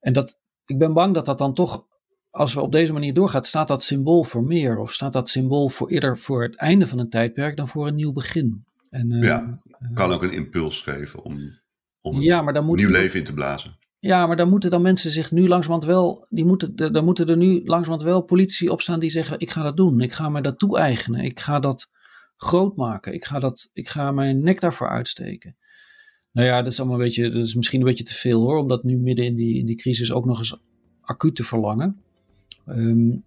En 0.00 0.12
dat, 0.12 0.38
ik 0.64 0.78
ben 0.78 0.92
bang 0.92 1.14
dat 1.14 1.26
dat 1.26 1.38
dan 1.38 1.54
toch, 1.54 1.86
als 2.30 2.54
we 2.54 2.60
op 2.60 2.72
deze 2.72 2.92
manier 2.92 3.14
doorgaan, 3.14 3.44
staat 3.44 3.68
dat 3.68 3.82
symbool 3.82 4.24
voor 4.24 4.44
meer. 4.44 4.78
Of 4.78 4.92
staat 4.92 5.12
dat 5.12 5.28
symbool 5.28 5.68
voor 5.68 5.90
eerder 5.90 6.18
voor 6.18 6.42
het 6.42 6.56
einde 6.56 6.86
van 6.86 6.98
een 6.98 7.10
tijdperk 7.10 7.56
dan 7.56 7.68
voor 7.68 7.86
een 7.86 7.94
nieuw 7.94 8.12
begin. 8.12 8.64
En, 8.90 9.10
uh, 9.10 9.22
ja, 9.22 9.60
kan 9.94 10.12
ook 10.12 10.22
een 10.22 10.32
impuls 10.32 10.82
geven 10.82 11.22
om, 11.22 11.58
om 12.00 12.20
ja, 12.20 12.42
maar 12.42 12.52
dan 12.52 12.64
moet 12.64 12.76
nieuw 12.76 12.90
leven 12.90 13.18
in 13.18 13.24
te 13.24 13.34
blazen. 13.34 13.78
Ja, 13.98 14.26
maar 14.26 14.36
dan 14.36 14.48
moeten 14.48 14.70
dan 14.70 14.82
mensen 14.82 15.10
zich 15.10 15.32
nu 15.32 15.48
langzamerhand 15.48 15.84
wel, 15.84 16.26
die 16.28 16.44
moeten, 16.44 16.92
dan 16.92 17.04
moeten 17.04 17.28
er 17.28 17.36
nu 17.36 17.52
langzamerhand 17.64 18.02
wel 18.02 18.20
politici 18.20 18.68
opstaan 18.68 19.00
die 19.00 19.10
zeggen: 19.10 19.38
ik 19.38 19.50
ga 19.50 19.62
dat 19.62 19.76
doen, 19.76 20.00
ik 20.00 20.12
ga 20.12 20.28
me 20.28 20.40
dat 20.40 20.58
toe-eigenen, 20.58 21.24
ik 21.24 21.40
ga 21.40 21.60
dat 21.60 21.88
groot 22.36 22.76
maken, 22.76 23.14
ik 23.14 23.24
ga, 23.24 23.38
dat, 23.38 23.70
ik 23.72 23.88
ga 23.88 24.12
mijn 24.12 24.42
nek 24.42 24.60
daarvoor 24.60 24.88
uitsteken. 24.88 25.56
Nou 26.32 26.46
ja, 26.46 26.62
dat 26.62 26.72
is 26.72 26.78
allemaal 26.78 26.98
een 26.98 27.04
beetje, 27.04 27.30
dat 27.30 27.44
is 27.44 27.54
misschien 27.54 27.80
een 27.80 27.86
beetje 27.86 28.04
te 28.04 28.14
veel 28.14 28.40
hoor, 28.40 28.58
om 28.58 28.68
dat 28.68 28.84
nu 28.84 28.96
midden 28.96 29.24
in 29.24 29.34
die, 29.34 29.58
in 29.58 29.66
die 29.66 29.76
crisis 29.76 30.12
ook 30.12 30.24
nog 30.24 30.38
eens 30.38 30.56
acuut 31.00 31.36
te 31.36 31.44
verlangen. 31.44 32.02
Um, 32.68 33.24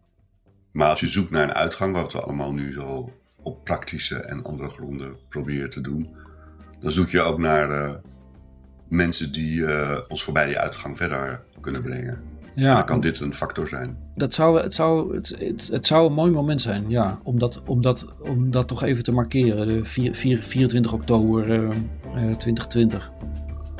maar 0.71 0.89
als 0.89 0.99
je 0.99 1.07
zoekt 1.07 1.31
naar 1.31 1.43
een 1.43 1.53
uitgang, 1.53 1.95
wat 1.95 2.13
we 2.13 2.19
allemaal 2.19 2.53
nu 2.53 2.73
zo 2.73 3.11
op 3.41 3.63
praktische 3.63 4.15
en 4.15 4.43
andere 4.43 4.69
gronden 4.69 5.15
proberen 5.29 5.69
te 5.69 5.81
doen, 5.81 6.09
dan 6.79 6.91
zoek 6.91 7.09
je 7.09 7.21
ook 7.21 7.37
naar 7.37 7.71
uh, 7.71 7.93
mensen 8.87 9.31
die 9.31 9.59
uh, 9.59 9.97
ons 10.07 10.23
voorbij 10.23 10.45
die 10.45 10.59
uitgang 10.59 10.97
verder 10.97 11.43
kunnen 11.59 11.81
brengen. 11.81 12.21
Ja. 12.55 12.75
dan 12.75 12.85
kan 12.85 13.01
dit 13.01 13.19
een 13.19 13.33
factor 13.33 13.67
zijn. 13.67 13.97
Dat 14.15 14.33
zou, 14.33 14.61
het, 14.61 14.73
zou, 14.73 15.15
het, 15.15 15.35
het, 15.37 15.67
het, 15.67 15.87
zou 15.87 16.07
een 16.07 16.13
mooi 16.13 16.31
moment 16.31 16.61
zijn, 16.61 16.89
ja, 16.89 17.19
om 17.23 17.39
dat, 17.39 17.63
om 17.65 17.81
dat, 17.81 18.07
om 18.19 18.51
dat 18.51 18.67
toch 18.67 18.83
even 18.83 19.03
te 19.03 19.11
markeren. 19.11 19.67
De 19.67 19.85
4, 19.85 20.15
4, 20.15 20.43
24 20.43 20.93
oktober 20.93 21.49
uh, 21.49 21.69
2020. 22.13 23.11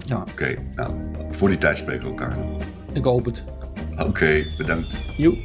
Ja. 0.06 0.22
Oké, 0.22 0.32
okay, 0.32 0.58
nou, 0.76 0.96
voor 1.32 1.50
die 1.50 1.58
tijd 1.58 1.78
spreken 1.78 2.04
we 2.04 2.10
elkaar 2.10 2.38
nog. 2.38 2.62
Ik 2.94 3.04
hoop 3.04 3.26
het. 3.26 3.44
Oké, 3.94 4.04
okay, 4.04 4.48
bedankt. 4.58 5.00
Joep. 5.18 5.38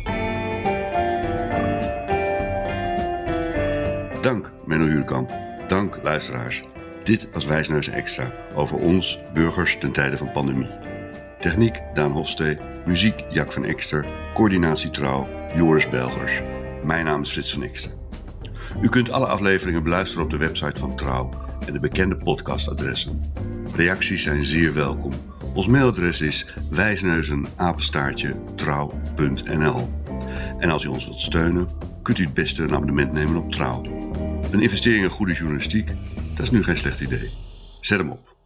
Dank, 4.23 4.53
Menno 4.67 4.87
Huurkamp. 4.87 5.31
Dank, 5.69 5.99
luisteraars. 6.03 6.63
Dit 7.05 7.29
was 7.33 7.45
Wijsneus 7.45 7.89
Extra 7.89 8.33
over 8.55 8.77
ons, 8.77 9.21
burgers, 9.35 9.79
ten 9.79 9.93
tijde 9.93 10.17
van 10.17 10.31
pandemie. 10.31 10.71
Techniek, 11.41 11.81
Daan 11.95 12.13
Hofstee. 12.13 12.59
Muziek, 12.87 13.25
Jack 13.31 13.53
van 13.53 13.65
Ekster. 13.65 14.07
Coördinatie 14.35 14.91
Trouw, 14.91 15.29
Joris 15.57 15.89
Belgers. 15.89 16.43
Mijn 16.85 17.05
naam 17.05 17.23
is 17.23 17.33
Frits 17.33 17.53
van 17.53 17.63
Ekster. 17.63 17.91
U 18.83 18.89
kunt 18.89 19.11
alle 19.11 19.27
afleveringen 19.27 19.83
beluisteren 19.83 20.25
op 20.25 20.31
de 20.31 20.37
website 20.37 20.81
van 20.81 20.97
Trouw 20.97 21.31
en 21.67 21.73
de 21.73 21.81
bekende 21.81 22.17
podcastadressen. 22.17 23.33
Reacties 23.77 24.23
zijn 24.23 24.45
zeer 24.45 24.75
welkom. 24.75 25.13
Ons 25.59 25.67
mailadres 25.67 26.21
is 26.21 26.47
wijsneuzenapenstaartje 26.71 28.37
trouw.nl. 28.55 29.89
En 30.59 30.71
als 30.71 30.85
u 30.85 30.89
ons 30.89 31.05
wilt 31.05 31.21
steunen, 31.21 31.69
kunt 32.03 32.19
u 32.19 32.25
het 32.25 32.35
beste 32.35 32.63
een 32.63 32.75
abonnement 32.75 33.13
nemen 33.13 33.37
op 33.37 33.53
Trouw. 33.53 33.83
Een 34.51 34.63
investering 34.63 35.05
in 35.05 35.11
goede 35.11 35.35
journalistiek, 35.35 35.91
dat 36.35 36.47
is 36.47 36.51
nu 36.51 36.63
geen 36.63 36.77
slecht 36.77 37.01
idee. 37.01 37.31
Zet 37.81 37.99
hem 37.99 38.11
op. 38.11 38.38